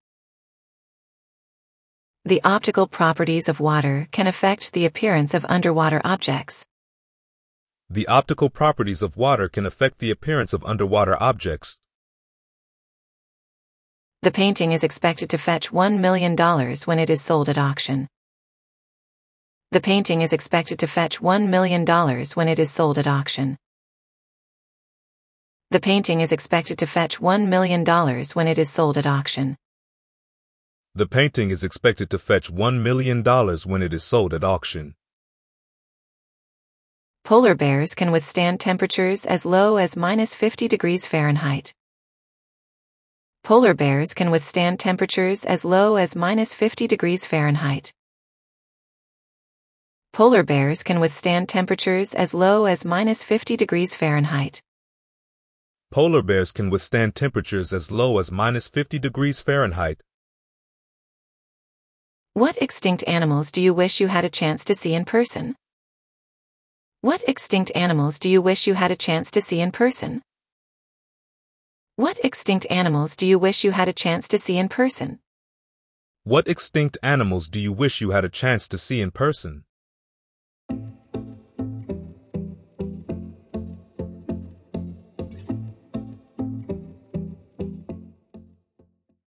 [2.25, 6.65] The optical properties of water can affect the appearance of underwater objects.
[7.89, 11.79] The optical properties of water can affect the appearance of underwater objects.
[14.21, 16.35] The painting is expected to fetch $1 million
[16.85, 18.07] when it is sold at auction.
[19.71, 21.85] The painting is expected to fetch $1 million
[22.35, 23.57] when it is sold at auction.
[25.71, 27.83] The painting is expected to fetch $1 million
[28.33, 29.57] when it is sold at auction.
[30.95, 34.93] The painting is expected to fetch $1 million when it is sold at auction.
[37.25, 41.73] Polar bears can withstand temperatures as low as minus 50 degrees Fahrenheit.
[43.45, 47.93] Polar bears can withstand temperatures as low as minus 50 degrees Fahrenheit.
[50.11, 54.61] Polar bears can withstand temperatures as low as minus 50 degrees Fahrenheit.
[55.91, 60.01] Polar bears can withstand temperatures as low as minus 50 degrees Fahrenheit.
[62.33, 65.55] What extinct animals do you wish you had a chance to see in person?
[67.03, 70.21] What extinct animals do you wish you had a chance to see in person?
[71.97, 75.19] What extinct animals do you wish you had a chance to see in person?
[76.23, 79.65] What extinct animals do you wish you had a chance to see in person?